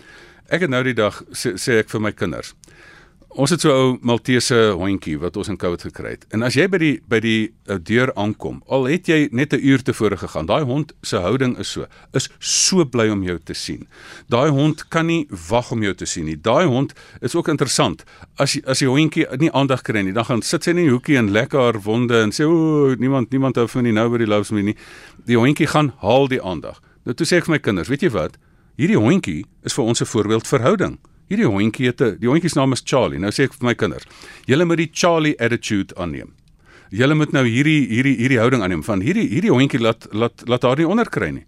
Ek 0.47 0.62
het 0.62 0.71
nou 0.71 0.83
die 0.87 0.95
dag 0.95 1.19
sê, 1.35 1.57
sê 1.59 1.81
ek 1.83 1.90
vir 1.90 2.03
my 2.07 2.14
kinders 2.14 2.55
ons 3.37 3.51
het 3.51 3.61
so 3.61 3.68
'n 3.68 3.77
ou 3.77 3.99
Maltese 4.01 4.72
hondjie 4.72 5.18
wat 5.18 5.37
ons 5.37 5.49
in 5.49 5.57
COVID 5.57 5.83
gekry 5.83 6.11
het. 6.11 6.27
En 6.31 6.42
as 6.42 6.55
jy 6.55 6.68
by 6.68 6.79
die 6.79 7.01
by 7.09 7.20
die 7.20 7.53
uh, 7.68 7.77
deur 7.83 8.14
aankom, 8.14 8.62
al 8.66 8.85
het 8.85 9.07
jy 9.07 9.29
net 9.31 9.53
'n 9.53 9.61
uur 9.61 9.83
tevore 9.83 10.16
gegaan, 10.16 10.46
daai 10.46 10.64
hond 10.64 10.92
se 11.03 11.16
houding 11.16 11.59
is 11.59 11.70
so, 11.70 11.87
is 12.12 12.31
so 12.38 12.85
bly 12.85 13.09
om 13.09 13.22
jou 13.22 13.38
te 13.44 13.55
sien. 13.55 13.87
Daai 14.29 14.51
hond 14.51 14.88
kan 14.88 15.07
nie 15.07 15.29
wag 15.49 15.70
om 15.70 15.83
jou 15.83 15.94
te 15.94 16.07
sien 16.07 16.25
nie. 16.25 16.40
Daai 16.40 16.66
hond 16.66 16.94
is 17.20 17.35
ook 17.35 17.49
interessant. 17.49 18.05
As 18.37 18.59
as 18.64 18.79
die 18.79 18.88
hondjie 18.88 19.27
nie 19.37 19.53
aandag 19.53 19.83
kry 19.83 20.03
nie, 20.03 20.12
dan 20.12 20.25
gaan 20.25 20.42
sit 20.42 20.64
sy 20.64 20.70
in 20.70 20.77
die 20.77 20.90
hoekie 20.90 21.16
en 21.16 21.31
lekker 21.31 21.61
haar 21.61 21.81
wonde 21.83 22.22
en 22.22 22.31
sê 22.31 22.44
o, 22.44 22.94
niemand 22.99 23.31
niemand 23.31 23.57
hou 23.57 23.68
van 23.68 23.85
die 23.85 23.92
nobody 23.92 24.25
loves 24.25 24.51
me 24.51 24.62
nie. 24.62 24.77
Die 25.27 25.37
hondjie 25.37 25.66
gaan 25.66 25.92
haal 25.99 26.29
die 26.29 26.42
aandag. 26.42 26.81
Nou 27.05 27.14
toe 27.14 27.27
sê 27.27 27.37
ek 27.37 27.44
vir 27.44 27.53
my 27.53 27.59
kinders, 27.59 27.88
weet 27.88 28.03
jy 28.03 28.11
wat? 28.11 28.37
Hierdie 28.77 28.99
hondjie 28.99 29.44
is 29.62 29.75
vir 29.75 29.85
ons 29.85 30.01
'n 30.01 30.07
voorbeeld 30.07 30.46
verhouding. 30.46 30.99
Hierdie 31.27 31.47
hondjie 31.47 31.87
het 31.87 32.01
'n 32.01 32.19
die 32.21 32.29
hondjie 32.29 32.49
se 32.49 32.59
naam 32.59 32.73
is 32.73 32.83
Charlie. 32.85 33.19
Nou 33.19 33.31
sê 33.31 33.45
ek 33.45 33.53
vir 33.55 33.67
my 33.67 33.75
kinders, 33.75 34.05
julle 34.47 34.65
moet 34.65 34.79
die 34.79 34.91
Charlie 34.93 35.35
attitude 35.41 35.95
aanneem. 35.97 36.33
Julle 36.91 37.15
moet 37.15 37.33
nou 37.33 37.45
hierdie 37.45 37.87
hierdie 37.89 38.17
hierdie 38.17 38.39
houding 38.39 38.62
aanneem 38.62 38.85
van 38.85 39.01
hierdie 39.01 39.29
hierdie 39.29 39.51
hondjie 39.51 39.81
laat 39.81 40.07
laat 40.12 40.43
laat 40.47 40.62
haar 40.62 40.77
nie 40.77 40.87
onderkry 40.87 41.31
nie. 41.31 41.45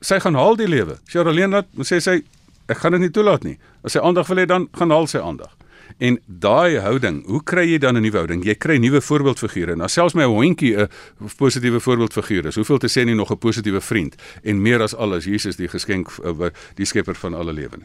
Sy 0.00 0.20
gaan 0.20 0.34
haal 0.34 0.56
die 0.56 0.68
lewe. 0.68 0.98
Sy 1.08 1.18
alleen 1.18 1.50
laat 1.50 1.66
sê 1.80 2.00
sy 2.00 2.22
ek 2.68 2.76
gaan 2.76 2.92
dit 2.92 3.00
nie 3.00 3.10
toelaat 3.10 3.44
nie. 3.44 3.58
As 3.84 3.92
sy 3.92 4.00
aandag 4.00 4.28
wil 4.28 4.36
hê 4.36 4.46
dan 4.46 4.68
gaan 4.72 4.90
haal 4.90 5.06
sy 5.06 5.18
aandag. 5.18 5.56
En 5.98 6.18
daai 6.26 6.76
houding, 6.84 7.22
hoe 7.26 7.40
kry 7.44 7.64
jy 7.70 7.78
dan 7.78 7.96
'n 7.96 8.02
nuwe 8.02 8.18
houding? 8.18 8.44
Jy 8.44 8.54
kry 8.54 8.76
nuwe 8.76 9.00
voorbeeldfigure. 9.00 9.76
Nou 9.76 9.88
selfs 9.88 10.14
my 10.14 10.24
hondjie 10.24 10.76
'n 10.76 10.88
positiewe 11.36 11.80
voorbeeldfiguur 11.80 12.46
is. 12.46 12.54
Hoeveel 12.56 12.78
te 12.78 12.88
sê 12.88 13.04
nie 13.04 13.14
nog 13.14 13.30
'n 13.30 13.38
positiewe 13.38 13.80
vriend 13.80 14.14
en 14.42 14.62
meer 14.62 14.82
as 14.82 14.94
alles 14.94 15.24
Jesus 15.24 15.56
die 15.56 15.68
geskenk 15.68 16.08
eh, 16.24 16.50
die 16.74 16.84
skepper 16.84 17.14
van 17.14 17.34
alle 17.34 17.52
lewe. 17.52 17.78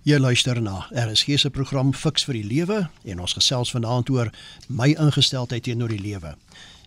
Jy 0.00 0.16
luister 0.16 0.56
na 0.62 0.86
RSG 0.96 1.36
se 1.36 1.50
program 1.52 1.90
Fix 1.92 2.22
vir 2.24 2.38
die 2.38 2.46
Lewe 2.48 2.76
en 3.04 3.18
ons 3.20 3.34
gesels 3.36 3.68
vanaand 3.74 4.08
oor 4.08 4.30
my 4.72 4.94
ingesteldheid 4.94 5.66
teenoor 5.66 5.92
die 5.92 6.00
lewe. 6.00 6.30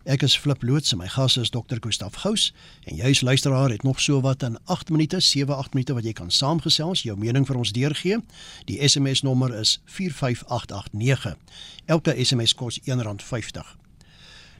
Ek 0.10 0.26
is 0.26 0.34
Flip 0.34 0.65
Loots 0.65 0.95
en 0.95 0.99
my 1.04 1.12
gas 1.13 1.38
is 1.38 1.54
Dr. 1.54 1.78
Gustaf 1.78 2.17
Gous 2.23 2.47
en 2.89 2.97
jy 2.97 3.12
as 3.13 3.21
luisteraar 3.21 3.69
het 3.69 3.86
nog 3.86 4.02
so 4.02 4.17
wat 4.26 4.41
in 4.41 4.58
8 4.65 4.89
minute, 4.89 5.21
7-8 5.21 5.78
minute 5.78 5.93
wat 5.93 6.10
jy 6.10 6.15
kan 6.17 6.34
saamgesels, 6.34 7.06
jou 7.06 7.13
mening 7.13 7.45
vir 7.45 7.62
ons 7.62 7.76
deurgee. 7.78 8.17
Die 8.65 8.82
SMS 8.82 9.21
nommer 9.21 9.54
is 9.62 9.78
45889. 9.86 11.38
Elke 11.86 12.17
SMS 12.17 12.58
kos 12.58 12.82
R1.50. 12.82 13.83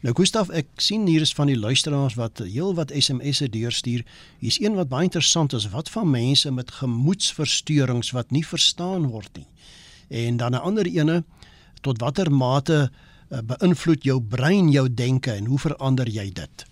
Nou 0.04 0.12
Gustaf, 0.18 0.50
ek 0.52 0.82
sien 0.84 1.06
hier 1.08 1.24
is 1.24 1.32
van 1.32 1.48
die 1.48 1.56
luisteraars 1.56 2.18
wat 2.20 2.42
heel 2.44 2.74
wat 2.76 2.89
SMS'e 2.92 3.48
deurstuur. 3.48 4.02
Hier's 4.44 4.58
een 4.60 4.76
wat 4.76 4.89
baie 4.92 5.08
interessant 5.08 5.54
is, 5.56 5.70
wat 5.72 5.88
van 5.94 6.10
mense 6.12 6.52
met 6.52 6.74
gemoedsversteurings 6.76 8.12
wat 8.12 8.34
nie 8.36 8.44
verstaan 8.44 9.06
word 9.13 9.32
nie. 9.39 9.48
En 10.12 10.38
dan 10.38 10.52
'n 10.52 10.60
ander 10.60 10.86
ene, 10.86 11.24
tot 11.82 12.02
watter 12.04 12.32
mate 12.32 12.92
uh, 13.32 13.39
beïnvloed 13.39 14.04
jou 14.04 14.20
brein 14.22 14.72
jou 14.72 14.94
denke 14.94 15.32
en 15.32 15.46
hoe 15.46 15.60
verander 15.60 16.10
jy 16.10 16.32
dit? 16.34 16.66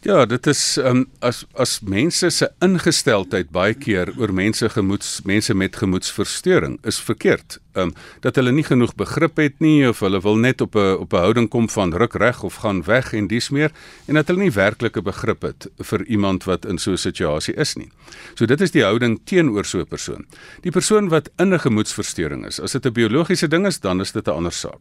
Ja, 0.00 0.26
dit 0.26 0.46
is 0.46 0.76
um, 0.76 1.10
as 1.18 1.44
as 1.52 1.80
mense 1.80 2.30
se 2.30 2.52
ingesteldheid 2.64 3.50
baie 3.50 3.74
keer 3.74 4.14
oor 4.16 4.32
mense 4.32 4.68
gemoeds 4.68 5.22
mense 5.24 5.54
met 5.54 5.76
gemoedsversteuring 5.76 6.78
is 6.84 7.00
verkeerd. 7.00 7.58
Um 7.74 7.92
dat 8.20 8.36
hulle 8.36 8.52
nie 8.52 8.64
genoeg 8.64 8.94
begrip 8.94 9.36
het 9.36 9.60
nie 9.60 9.88
of 9.88 10.00
hulle 10.00 10.20
wil 10.20 10.36
net 10.36 10.60
op 10.60 10.74
'n 10.74 10.96
op 11.00 11.12
'n 11.12 11.16
houding 11.16 11.48
kom 11.48 11.68
van 11.68 11.94
ruk 11.94 12.14
reg 12.14 12.42
of 12.42 12.54
gaan 12.54 12.82
weg 12.84 13.12
en 13.12 13.26
dis 13.26 13.50
meer 13.50 13.70
en 14.06 14.14
dat 14.14 14.26
hulle 14.28 14.40
nie 14.40 14.50
werklike 14.50 15.02
begrip 15.02 15.42
het 15.42 15.70
vir 15.78 16.04
iemand 16.04 16.44
wat 16.44 16.64
in 16.64 16.78
so 16.78 16.92
'n 16.92 16.96
situasie 16.96 17.54
is 17.54 17.74
nie. 17.74 17.90
So 18.34 18.46
dit 18.46 18.60
is 18.60 18.70
die 18.70 18.82
houding 18.82 19.20
teenoor 19.24 19.64
so 19.64 19.78
'n 19.78 19.86
persoon. 19.86 20.26
Die 20.62 20.70
persoon 20.72 21.08
wat 21.08 21.30
in 21.38 21.54
'n 21.54 21.58
gemoedsversteuring 21.58 22.46
is, 22.46 22.60
as 22.60 22.72
dit 22.72 22.86
'n 22.86 22.92
biologiese 22.92 23.48
ding 23.48 23.66
is, 23.66 23.80
dan 23.80 24.00
is 24.00 24.12
dit 24.12 24.26
'n 24.26 24.30
ander 24.30 24.52
saak. 24.52 24.80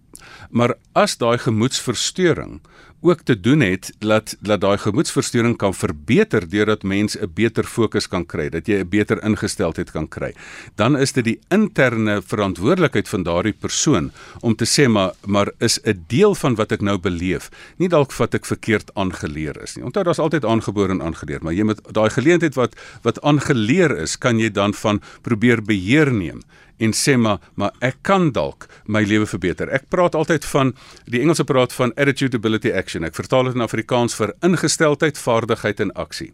Maar 0.49 0.75
as 0.93 1.17
daai 1.17 1.37
gemoedsversteuring 1.37 2.61
ook 3.01 3.21
te 3.21 3.39
doen 3.39 3.59
het 3.59 3.93
dat 3.97 4.35
dat 4.39 4.61
daai 4.61 4.77
gemoedsversteuring 4.77 5.57
kan 5.57 5.73
verbeter 5.73 6.49
deurdat 6.49 6.83
mens 6.83 7.17
'n 7.17 7.31
beter 7.33 7.63
fokus 7.63 8.07
kan 8.07 8.25
kry, 8.25 8.49
dat 8.49 8.67
jy 8.67 8.79
'n 8.79 8.89
beter 8.89 9.23
ingesteldheid 9.23 9.91
kan 9.91 10.07
kry. 10.07 10.33
Dan 10.75 10.97
is 10.97 11.11
dit 11.11 11.23
die 11.23 11.39
interne 11.47 12.21
verantwoordelikheid 12.21 12.78
van 13.09 13.23
daardie 13.23 13.53
persoon 13.53 14.11
om 14.41 14.55
te 14.55 14.65
sê 14.65 14.87
maar 14.87 15.11
maar 15.25 15.51
is 15.59 15.79
'n 15.83 16.05
deel 16.07 16.35
van 16.35 16.55
wat 16.55 16.71
ek 16.71 16.81
nou 16.81 16.97
beleef, 16.97 17.49
nie 17.77 17.89
dalk 17.89 18.13
wat 18.13 18.33
ek 18.33 18.45
verkeerd 18.45 18.91
aangeleer 18.93 19.61
is 19.63 19.75
nie. 19.75 19.85
Onthou 19.85 20.03
daar's 20.03 20.19
altyd 20.19 20.45
aangebore 20.45 20.91
en 20.91 21.01
aangeleer, 21.01 21.43
maar 21.43 21.53
jy 21.53 21.63
moet 21.63 21.81
daai 21.93 22.09
geleentheid 22.09 22.55
wat 22.55 22.75
wat 23.03 23.21
aangeleer 23.21 23.97
is, 23.97 24.17
kan 24.17 24.39
jy 24.39 24.49
dan 24.49 24.73
van 24.73 25.01
probeer 25.21 25.61
beheer 25.61 26.11
neem 26.11 26.41
en 26.79 26.93
sê 26.95 27.17
maar 27.17 27.39
maar 27.59 27.71
ek 27.85 27.97
kan 28.07 28.31
dalk 28.31 28.67
my 28.85 29.03
lewe 29.03 29.27
verbeter. 29.27 29.69
Ek 29.69 29.89
praat 29.91 30.15
altyd 30.15 30.45
van 30.45 30.73
die 31.05 31.21
Engelse 31.21 31.43
praat 31.43 31.73
van 31.75 31.93
attitude 31.95 32.37
ability 32.37 32.71
action. 32.71 33.03
Ek 33.03 33.15
vertaal 33.15 33.49
dit 33.49 33.59
in 33.59 33.65
Afrikaans 33.65 34.15
vir 34.15 34.33
ingesteldheid, 34.45 35.19
vaardigheid 35.19 35.83
en 35.83 35.93
aksie. 35.99 36.31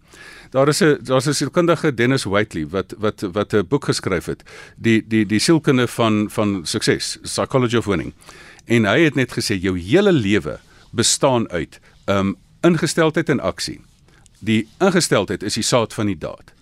Daar 0.52 0.70
is 0.70 0.82
'n 0.82 0.98
daar's 1.02 1.28
'n 1.28 1.34
sielkundige 1.34 1.94
Dennis 1.94 2.24
Whiteley 2.24 2.68
wat 2.68 2.94
wat 2.98 3.22
wat 3.22 3.54
'n 3.54 3.68
boek 3.68 3.86
geskryf 3.86 4.26
het, 4.26 4.44
die 4.78 5.04
die 5.08 5.26
die 5.26 5.40
sielkunde 5.40 5.88
van 5.88 6.30
van 6.30 6.66
sukses, 6.66 7.18
Psychology 7.22 7.78
of 7.78 7.86
Winning. 7.86 8.14
En 8.66 8.86
hy 8.86 9.00
het 9.00 9.16
net 9.16 9.32
gesê 9.32 9.60
jou 9.60 9.78
hele 9.80 10.12
lewe 10.12 10.60
bestaan 10.92 11.50
uit 11.50 11.80
um 12.06 12.36
ingesteldheid 12.62 13.30
en 13.30 13.40
aksie. 13.40 13.82
Die 14.40 14.68
ingesteldheid 14.80 15.44
is 15.44 15.54
die 15.54 15.64
saad 15.64 15.94
van 15.94 16.06
die 16.06 16.18
daad. 16.18 16.55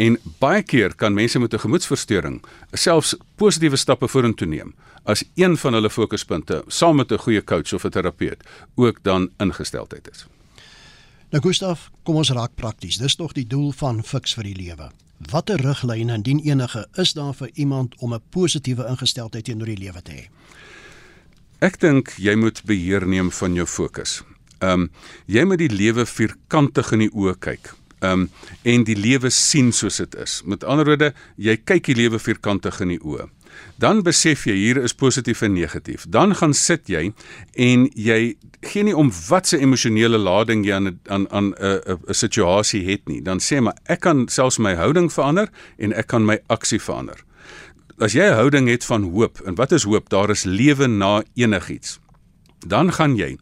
En 0.00 0.16
baie 0.40 0.62
keer 0.62 0.94
kan 0.96 1.12
mense 1.14 1.38
met 1.38 1.52
'n 1.54 1.58
gemoedsversteuring 1.58 2.42
selfs 2.72 3.16
positiewe 3.36 3.76
stappe 3.76 4.08
vorentoe 4.08 4.46
neem 4.46 4.74
as 5.04 5.24
een 5.34 5.56
van 5.56 5.72
hulle 5.72 5.90
fokuspunte 5.90 6.64
saam 6.66 6.96
met 6.96 7.12
'n 7.12 7.18
goeie 7.18 7.44
coach 7.44 7.72
of 7.72 7.84
'n 7.84 7.90
terapeut 7.90 8.44
ook 8.74 8.98
dan 9.02 9.30
ingesteldheid 9.38 10.08
is. 10.10 10.26
Nou 11.30 11.42
Gustaf, 11.42 11.90
kom 12.02 12.14
ons 12.14 12.30
raak 12.30 12.54
prakties. 12.54 12.96
Dis 12.96 13.14
tog 13.14 13.32
die 13.32 13.46
doel 13.46 13.72
van 13.72 14.04
Fix 14.04 14.34
vir 14.34 14.44
die 14.44 14.56
lewe. 14.56 14.90
Watter 15.30 15.60
riglyne 15.60 16.14
indien 16.14 16.38
enige 16.38 16.88
is 16.92 17.12
daar 17.12 17.34
vir 17.34 17.50
iemand 17.54 17.94
om 17.98 18.14
'n 18.14 18.22
positiewe 18.30 18.86
ingesteldheid 18.86 19.44
teenoor 19.44 19.66
die 19.66 19.78
lewe 19.78 20.02
te 20.02 20.12
hê? 20.12 20.28
Ek 21.58 21.80
dink 21.80 22.14
jy 22.16 22.34
moet 22.34 22.62
beheer 22.64 23.06
neem 23.06 23.30
van 23.30 23.54
jou 23.54 23.66
fokus. 23.66 24.22
Ehm 24.58 24.80
um, 24.80 24.90
jy 25.26 25.44
moet 25.44 25.58
die 25.58 25.74
lewe 25.74 26.06
vierkantig 26.06 26.92
in 26.92 26.98
die 26.98 27.12
oë 27.12 27.38
kyk 27.38 27.79
um, 28.00 28.28
en 28.62 28.84
die 28.84 28.96
lewe 28.96 29.30
sien 29.30 29.72
soos 29.72 29.96
dit 29.96 30.14
is. 30.14 30.40
Met 30.44 30.64
ander 30.64 30.86
woorde, 30.86 31.12
jy 31.36 31.56
kyk 31.56 31.84
die 31.84 31.94
lewe 31.94 32.18
vierkantig 32.18 32.80
in 32.80 32.88
die 32.88 33.02
oë. 33.02 33.28
Dan 33.80 34.02
besef 34.04 34.44
jy 34.48 34.54
hier 34.54 34.80
is 34.84 34.94
positief 34.94 35.42
en 35.42 35.54
negatief. 35.56 36.04
Dan 36.08 36.34
gaan 36.36 36.54
sit 36.54 36.88
jy 36.88 37.10
en 37.54 37.86
jy 37.94 38.34
gee 38.60 38.84
nie 38.84 38.96
om 38.96 39.10
wat 39.28 39.48
se 39.48 39.58
emosionele 39.60 40.20
lading 40.20 40.66
jy 40.66 40.76
aan 40.76 40.92
aan 41.08 41.26
aan 41.30 41.52
'n 41.54 41.80
'n 41.86 41.98
'n 42.08 42.14
situasie 42.14 42.84
het 42.90 43.08
nie. 43.08 43.22
Dan 43.22 43.40
sê 43.40 43.60
maar 43.60 43.76
ek 43.86 44.00
kan 44.00 44.28
selfs 44.28 44.58
my 44.58 44.74
houding 44.74 45.12
verander 45.12 45.48
en 45.78 45.92
ek 45.92 46.06
kan 46.06 46.24
my 46.24 46.38
aksie 46.46 46.80
verander. 46.80 47.24
As 47.98 48.12
jy 48.12 48.24
'n 48.24 48.34
houding 48.34 48.68
het 48.68 48.84
van 48.84 49.02
hoop 49.02 49.40
en 49.44 49.54
wat 49.54 49.72
is 49.72 49.84
hoop? 49.84 50.08
Daar 50.08 50.30
is 50.30 50.44
lewe 50.44 50.86
na 50.86 51.22
enigiets. 51.34 51.98
Dan 52.66 52.92
gaan 52.92 53.16
jy 53.16 53.38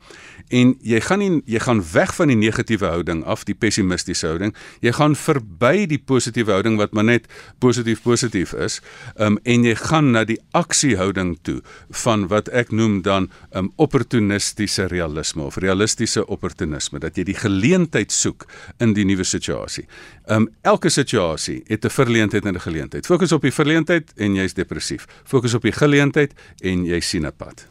en 0.48 0.74
jy 0.80 1.00
gaan 1.04 1.18
nie 1.18 1.42
jy 1.46 1.60
gaan 1.62 1.80
weg 1.92 2.14
van 2.16 2.30
die 2.32 2.36
negatiewe 2.38 2.86
houding 2.86 3.24
af, 3.28 3.44
die 3.48 3.54
pessimistiese 3.54 4.26
houding. 4.26 4.54
Jy 4.84 4.92
gaan 4.96 5.16
verby 5.18 5.86
die 5.90 5.98
positiewe 5.98 6.52
houding 6.56 6.78
wat 6.80 6.94
maar 6.96 7.04
net 7.04 7.28
positief 7.62 8.02
positief 8.02 8.54
is. 8.56 8.80
Um 9.16 9.38
en 9.44 9.64
jy 9.64 9.74
gaan 9.78 10.12
na 10.14 10.24
die 10.28 10.38
aksiehouding 10.56 11.36
toe 11.42 11.60
van 12.04 12.28
wat 12.32 12.48
ek 12.48 12.72
noem 12.72 13.02
dan 13.02 13.30
um 13.56 13.72
opportunistiese 13.76 14.88
realisme 14.92 15.42
of 15.42 15.60
realistiese 15.60 16.24
opportunisme 16.26 17.00
dat 17.02 17.16
jy 17.16 17.28
die 17.28 17.38
geleentheid 17.38 18.12
soek 18.12 18.46
in 18.80 18.94
die 18.96 19.06
nuwe 19.08 19.24
situasie. 19.24 19.86
Um 20.28 20.48
elke 20.62 20.90
situasie 20.90 21.62
het 21.68 21.84
'n 21.84 21.90
verleentheid 21.90 22.44
en 22.44 22.54
'n 22.54 22.60
geleentheid. 22.60 23.06
Fokus 23.06 23.32
op 23.32 23.42
die 23.42 23.52
verleentheid 23.52 24.12
en 24.16 24.34
jy's 24.34 24.54
depressief. 24.54 25.06
Fokus 25.24 25.54
op 25.54 25.62
die 25.62 25.72
geleentheid 25.72 26.32
en 26.62 26.84
jy 26.84 27.00
sien 27.00 27.26
'n 27.26 27.32
pad. 27.36 27.66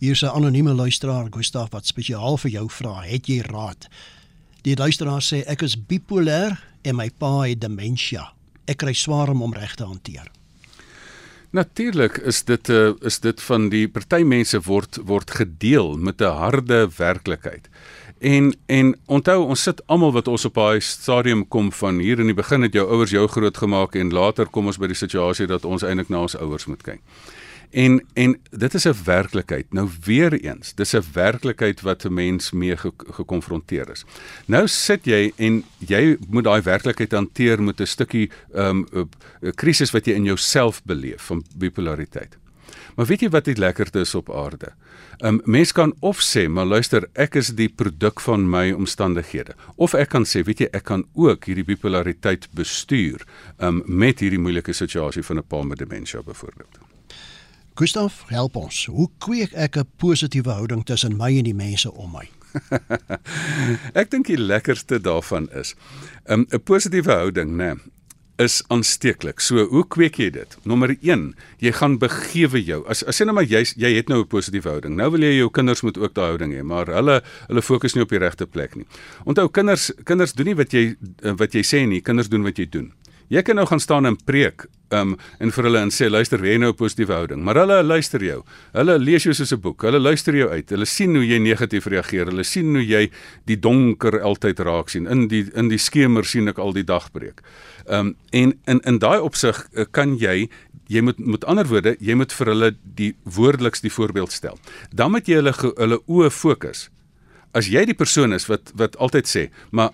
Hier's 0.00 0.22
'n 0.22 0.32
anonieme 0.32 0.72
luisteraar, 0.72 1.26
Gustaf, 1.30 1.70
wat 1.70 1.86
spesiaal 1.86 2.36
vir 2.36 2.50
jou 2.50 2.70
vra, 2.70 3.02
het 3.02 3.26
jy 3.26 3.40
raad? 3.40 3.88
Die 4.62 4.76
luisteraar 4.76 5.20
sê 5.20 5.44
ek 5.46 5.62
is 5.62 5.76
bipolêr 5.76 6.56
en 6.82 6.96
my 6.96 7.10
pa 7.18 7.40
het 7.42 7.60
demensie. 7.60 8.18
Ek 8.64 8.76
kry 8.76 8.92
swaar 8.92 9.28
om 9.28 9.40
hom 9.40 9.52
reg 9.52 9.74
te 9.74 9.84
hanteer. 9.84 10.30
Natuurlik 11.50 12.16
is 12.16 12.42
dit 12.42 12.68
'n 12.68 12.72
eh, 12.72 13.06
is 13.06 13.18
dit 13.20 13.42
van 13.42 13.68
die 13.68 13.88
party 13.88 14.22
mense 14.22 14.60
word 14.60 14.98
word 15.04 15.30
gedeel 15.30 15.96
met 15.96 16.20
'n 16.20 16.36
harde 16.36 16.88
werklikheid. 16.96 17.68
En 18.18 18.54
en 18.66 18.96
onthou 19.06 19.44
ons 19.46 19.62
sit 19.62 19.86
almal 19.86 20.12
wat 20.12 20.28
ons 20.28 20.44
op 20.44 20.54
daai 20.54 20.80
stadium 20.80 21.48
kom 21.48 21.72
van 21.72 21.98
hier 21.98 22.18
in 22.20 22.26
die 22.26 22.34
begin 22.34 22.62
het 22.62 22.72
jou 22.72 22.88
ouers 22.88 23.10
jou 23.10 23.26
grootgemaak 23.26 23.94
en 23.94 24.12
later 24.12 24.46
kom 24.46 24.66
ons 24.66 24.78
by 24.78 24.86
die 24.86 24.96
situasie 24.96 25.46
dat 25.46 25.64
ons 25.64 25.82
eintlik 25.82 26.08
na 26.08 26.20
ons 26.20 26.36
ouers 26.36 26.66
moet 26.66 26.82
kyk. 26.82 27.00
En 27.70 28.04
en 28.12 28.40
dit 28.50 28.74
is 28.74 28.84
'n 28.84 28.94
werklikheid. 29.04 29.72
Nou 29.72 29.88
weer 30.04 30.32
eens, 30.32 30.74
dis 30.74 30.92
'n 30.92 31.04
werklikheid 31.12 31.80
wat 31.80 32.04
'n 32.04 32.14
mens 32.14 32.50
mee 32.50 32.76
ge 32.76 32.92
gekonfronteer 32.96 33.90
is. 33.90 34.04
Nou 34.46 34.66
sit 34.66 35.04
jy 35.04 35.32
en 35.36 35.64
jy 35.78 36.16
moet 36.28 36.44
daai 36.44 36.62
werklikheid 36.62 37.12
hanteer 37.12 37.62
met 37.62 37.80
'n 37.80 37.86
stukkie 37.86 38.30
ehm 38.54 38.84
um, 38.92 39.08
'n 39.42 39.54
krisis 39.54 39.90
wat 39.90 40.06
jy 40.06 40.12
in 40.12 40.24
jouself 40.24 40.82
beleef 40.84 41.22
van 41.22 41.44
bipolariteit. 41.56 42.38
Maar 42.94 43.06
weet 43.06 43.20
jy 43.20 43.28
wat 43.28 43.44
die 43.44 43.56
lekkerte 43.56 44.02
is 44.04 44.14
op 44.14 44.30
aarde? 44.34 44.72
Um 45.24 45.40
mens 45.44 45.72
kan 45.72 45.94
of 46.00 46.20
sê, 46.20 46.48
maar 46.48 46.66
luister, 46.66 47.08
ek 47.12 47.34
is 47.34 47.48
die 47.56 47.68
produk 47.68 48.20
van 48.20 48.50
my 48.50 48.72
omstandighede. 48.72 49.54
Of 49.76 49.94
ek 49.94 50.08
kan 50.08 50.24
sê, 50.24 50.42
weet 50.44 50.58
jy, 50.58 50.68
ek 50.72 50.84
kan 50.84 51.06
ook 51.14 51.44
hierdie 51.44 51.64
bipolariteit 51.64 52.48
bestuur 52.56 53.24
um 53.58 53.82
met 53.86 54.20
hierdie 54.20 54.40
moeilike 54.40 54.72
situasie 54.72 55.22
van 55.22 55.38
'n 55.38 55.46
pa 55.48 55.62
met 55.62 55.78
demensie 55.78 56.22
byvoorbeeld. 56.22 56.89
Gustav, 57.80 58.12
help 58.28 58.56
ons. 58.60 58.84
Hoe 58.92 59.08
kweek 59.24 59.54
ek 59.56 59.76
'n 59.80 59.88
positiewe 59.96 60.52
houding 60.52 60.84
tussen 60.84 61.16
my 61.16 61.30
en 61.38 61.46
die 61.48 61.54
mense 61.54 61.92
om 61.92 62.10
my? 62.12 62.28
ek 64.00 64.10
dink 64.10 64.26
die 64.26 64.36
lekkerste 64.36 65.00
daarvan 65.00 65.48
is 65.56 65.72
um, 66.28 66.44
'n 66.52 66.60
positiewe 66.60 67.12
houding, 67.12 67.56
né? 67.56 67.72
Nee, 67.72 67.80
is 68.40 68.62
aansteeklik. 68.72 69.40
So, 69.40 69.64
hoe 69.68 69.82
kweek 69.88 70.16
jy 70.20 70.30
dit? 70.34 70.56
Nommer 70.68 70.94
1, 70.96 71.24
jy 71.60 71.72
gaan 71.76 71.98
begewe 72.00 72.60
jou. 72.64 72.80
As 72.88 73.02
as 73.04 73.20
jy 73.20 73.26
nou 73.28 73.34
maar 73.36 73.48
jy 73.48 73.62
jy 73.76 73.90
het 73.96 74.08
nou 74.08 74.22
'n 74.22 74.28
positiewe 74.28 74.68
houding. 74.68 74.96
Nou 74.96 75.10
wil 75.10 75.20
jy 75.20 75.36
jou 75.36 75.50
kinders 75.50 75.82
moet 75.82 75.98
ook 75.98 76.14
daai 76.14 76.26
houding 76.26 76.52
hê, 76.52 76.62
maar 76.62 76.86
hulle 76.86 77.22
hulle 77.48 77.62
fokus 77.62 77.94
nie 77.94 78.02
op 78.02 78.08
die 78.08 78.18
regte 78.18 78.46
plek 78.46 78.76
nie. 78.76 78.86
Onthou 79.24 79.48
kinders 79.48 79.92
kinders 80.04 80.32
doen 80.32 80.46
nie 80.46 80.56
wat 80.56 80.72
jy 80.72 80.96
wat 81.36 81.52
jy 81.52 81.62
sê 81.62 81.86
nie, 81.86 82.00
kinders 82.00 82.28
doen 82.28 82.42
wat 82.42 82.56
jy 82.58 82.68
doen. 82.68 82.92
Jy 83.30 83.44
kan 83.46 83.54
nou 83.60 83.66
gaan 83.70 83.80
staan 83.80 84.08
en 84.08 84.16
preek 84.26 84.64
um, 84.90 85.12
en 85.38 85.52
vir 85.54 85.66
hulle 85.68 85.80
en 85.84 85.92
sê 85.94 86.08
luister, 86.10 86.40
wie 86.42 86.56
nou 86.58 86.72
'n 86.72 86.76
positiewe 86.76 87.14
houding, 87.14 87.42
maar 87.44 87.54
hulle 87.62 87.82
luister 87.82 88.22
jou. 88.22 88.42
Hulle 88.74 88.98
lees 88.98 89.22
jou 89.22 89.34
soos 89.34 89.52
'n 89.52 89.60
boek. 89.60 89.82
Hulle 89.82 90.00
luister 90.00 90.34
jou 90.34 90.48
uit. 90.50 90.70
Hulle 90.70 90.84
sien 90.84 91.14
hoe 91.14 91.24
jy 91.24 91.38
negatief 91.38 91.86
reageer. 91.86 92.26
Hulle 92.26 92.42
sien 92.42 92.74
hoe 92.74 92.84
jy 92.84 93.10
die 93.46 93.56
donker 93.56 94.20
altyd 94.20 94.58
raak 94.58 94.88
sien. 94.88 95.06
In 95.06 95.28
die 95.28 95.46
in 95.54 95.68
die 95.68 95.78
skemer 95.78 96.24
sien 96.24 96.48
ek 96.48 96.58
al 96.58 96.72
die 96.72 96.84
dag 96.84 97.12
breek. 97.12 97.40
Ehm 97.86 98.06
um, 98.06 98.16
en 98.32 98.58
in 98.66 98.80
in 98.80 98.98
daai 98.98 99.20
opsig 99.20 99.68
uh, 99.74 99.84
kan 99.90 100.18
jy 100.18 100.48
jy 100.88 101.00
moet 101.00 101.18
met 101.18 101.44
ander 101.44 101.66
woorde, 101.66 101.96
jy 102.00 102.14
moet 102.14 102.32
vir 102.32 102.46
hulle 102.46 102.76
die 102.82 103.14
woordeliks 103.24 103.80
die 103.80 103.92
voorbeeld 103.92 104.32
stel. 104.32 104.58
Dan 104.92 105.12
moet 105.12 105.28
jy 105.28 105.34
hulle 105.36 105.54
hulle 105.76 106.00
oë 106.08 106.30
fokus. 106.30 106.90
As 107.54 107.68
jy 107.68 107.84
die 107.84 107.94
persoon 107.94 108.32
is 108.32 108.48
wat 108.48 108.72
wat 108.74 108.96
altyd 108.96 109.26
sê, 109.28 109.50
maar 109.70 109.90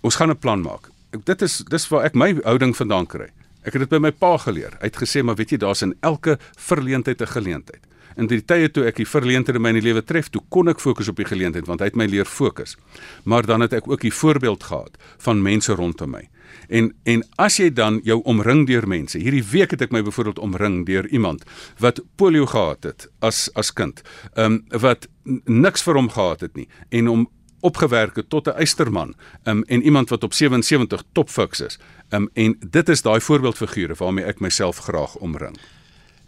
ons 0.00 0.16
gaan 0.16 0.30
'n 0.30 0.38
plan 0.38 0.62
maak 0.62 0.88
dit 1.10 1.42
is 1.42 1.58
dis 1.68 1.88
waar 1.88 2.08
ek 2.08 2.14
my 2.14 2.34
houding 2.44 2.74
vandaan 2.76 3.06
kry. 3.06 3.28
Ek 3.66 3.74
het 3.76 3.84
dit 3.84 3.92
by 3.92 4.00
my 4.00 4.12
pa 4.12 4.36
geleer. 4.40 4.76
Hy 4.80 4.90
het 4.90 5.00
gesê 5.00 5.22
maar 5.24 5.38
weet 5.38 5.56
jy 5.56 5.60
daar's 5.62 5.82
in 5.84 5.96
elke 6.00 6.38
verleentheid 6.56 7.20
'n 7.22 7.26
geleentheid. 7.26 7.84
In 8.16 8.26
die 8.26 8.40
tye 8.42 8.68
toe 8.68 8.84
ek 8.84 8.96
die 8.96 9.06
verleenthede 9.06 9.60
in 9.60 9.62
my 9.62 9.72
lewe 9.78 10.02
tref, 10.02 10.28
toe 10.28 10.42
kon 10.48 10.68
ek 10.68 10.80
fokus 10.80 11.08
op 11.08 11.16
die 11.16 11.28
geleentheid 11.28 11.66
want 11.66 11.80
hy 11.80 11.86
het 11.86 11.96
my 11.96 12.06
leer 12.06 12.24
fokus. 12.24 12.76
Maar 13.24 13.46
dan 13.46 13.60
het 13.60 13.72
ek 13.72 13.88
ook 13.88 14.00
die 14.00 14.12
voorbeeld 14.12 14.62
gehad 14.62 14.98
van 15.18 15.42
mense 15.42 15.72
rondom 15.72 16.10
my. 16.10 16.28
En 16.68 16.94
en 17.04 17.22
as 17.36 17.56
jy 17.56 17.70
dan 17.72 18.00
jou 18.04 18.20
omring 18.24 18.66
deur 18.66 18.88
mense. 18.88 19.18
Hierdie 19.18 19.44
week 19.44 19.70
het 19.70 19.82
ek 19.82 19.92
my 19.92 20.02
byvoorbeeld 20.02 20.38
omring 20.38 20.86
deur 20.86 21.06
iemand 21.08 21.44
wat 21.78 22.00
polio 22.16 22.46
gehad 22.46 22.84
het 22.84 23.08
as 23.20 23.48
as 23.54 23.72
kind. 23.72 24.02
Ehm 24.34 24.52
um, 24.52 24.80
wat 24.80 25.08
niks 25.44 25.82
vir 25.82 25.94
hom 25.94 26.08
gehad 26.08 26.40
het 26.40 26.56
nie 26.56 26.68
en 26.88 27.06
hom 27.06 27.28
opgewerk 27.60 28.16
het 28.16 28.30
tot 28.30 28.46
'n 28.46 28.50
eysterman 28.50 29.14
um, 29.44 29.62
en 29.62 29.82
iemand 29.82 30.08
wat 30.08 30.22
op 30.22 30.32
77 30.32 31.02
topfiks 31.12 31.60
is. 31.60 31.78
Um, 32.08 32.28
en 32.32 32.56
dit 32.70 32.88
is 32.88 33.02
daai 33.02 33.20
voorbeeldfigure 33.20 33.94
waarmee 33.94 34.24
ek 34.24 34.40
myself 34.40 34.78
graag 34.78 35.16
omring. 35.16 35.58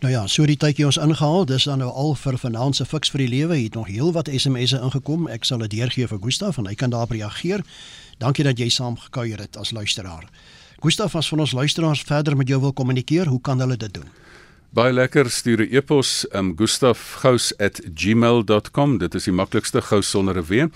Nou 0.00 0.12
ja, 0.12 0.26
so 0.26 0.46
die 0.48 0.56
tydjie 0.56 0.86
ons 0.88 0.96
ingehaal, 0.96 1.44
dis 1.44 1.64
dan 1.68 1.78
nou 1.78 1.90
al 1.92 2.14
vir 2.14 2.38
vanaand 2.38 2.76
se 2.76 2.84
fiks 2.88 3.10
vir 3.12 3.18
die 3.18 3.28
lewe. 3.28 3.54
Hier 3.54 3.64
het 3.64 3.74
nog 3.74 3.86
heelwat 3.86 4.30
SMS'e 4.32 4.80
ingekom. 4.80 5.28
Ek 5.28 5.44
sal 5.44 5.58
dit 5.58 5.70
deurgee 5.70 6.08
vir 6.08 6.18
Gustaf 6.22 6.56
en 6.56 6.66
hy 6.66 6.74
kan 6.74 6.90
daarop 6.90 7.10
reageer. 7.10 7.60
Dankie 8.18 8.44
dat 8.44 8.58
jy 8.58 8.68
saam 8.68 8.96
gekuier 8.96 9.38
het 9.38 9.56
as 9.60 9.74
luisteraar. 9.76 10.24
Gustaf, 10.80 11.14
as 11.14 11.28
van 11.28 11.40
ons 11.44 11.52
luisteraars 11.52 12.00
verder 12.08 12.36
met 12.36 12.48
jou 12.48 12.60
wil 12.60 12.72
kommunikeer, 12.72 13.26
hoe 13.26 13.40
kan 13.40 13.60
hulle 13.60 13.76
dit 13.76 13.92
doen? 13.94 14.08
Baie 14.70 14.92
lekker 14.92 15.30
stuur 15.30 15.66
'n 15.66 15.74
e-pos 15.74 16.26
um 16.32 16.56
gustafgous@gmail.com. 16.56 18.98
Dit 18.98 19.14
is 19.14 19.24
die 19.24 19.32
maklikste 19.32 19.82
gous 19.82 20.10
sonder 20.10 20.38
'n 20.38 20.46
w. 20.46 20.68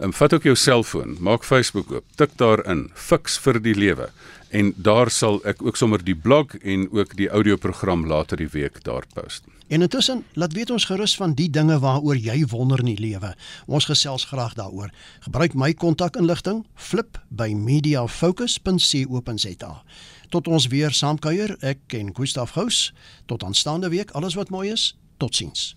Um 0.00 0.12
vat 0.12 0.32
ook 0.32 0.42
jou 0.42 0.56
selfoon, 0.56 1.16
maak 1.20 1.44
Facebook 1.44 1.92
oop, 1.92 2.04
tik 2.14 2.30
daarin 2.36 2.90
Fix 2.94 3.38
vir 3.38 3.62
die 3.62 3.74
lewe 3.74 4.10
en 4.50 4.72
daar 4.76 5.10
sal 5.10 5.40
ek 5.48 5.62
ook 5.62 5.76
sommer 5.76 6.04
die 6.04 6.16
blog 6.16 6.54
en 6.62 6.88
ook 6.92 7.16
die 7.16 7.28
audioprogram 7.28 8.06
later 8.08 8.36
die 8.36 8.48
week 8.48 8.84
daar 8.84 9.04
post. 9.14 9.42
En 9.68 9.82
intussen, 9.82 10.24
laat 10.32 10.52
weet 10.52 10.70
ons 10.70 10.84
gerus 10.88 11.16
van 11.16 11.34
die 11.36 11.50
dinge 11.50 11.78
waaroor 11.78 12.16
jy 12.16 12.46
wonder 12.48 12.78
in 12.80 12.86
die 12.94 13.00
lewe. 13.00 13.34
Ons 13.66 13.84
gesels 13.84 14.24
graag 14.24 14.54
daaroor. 14.56 14.90
Gebruik 15.20 15.54
my 15.54 15.74
kontakinligting 15.74 16.64
flip 16.74 17.18
by 17.28 17.52
mediafocus.co.za. 17.52 19.82
Tot 20.28 20.48
ons 20.48 20.66
weer 20.68 20.92
saamkuier, 20.92 21.56
ek 21.64 21.96
en 21.96 22.12
Gustaf 22.16 22.52
Gous. 22.56 22.92
Tot 23.26 23.42
aanstaande 23.42 23.88
week, 23.88 24.10
alles 24.10 24.36
wat 24.36 24.52
mooi 24.52 24.68
is. 24.70 24.90
Totsiens. 25.16 25.74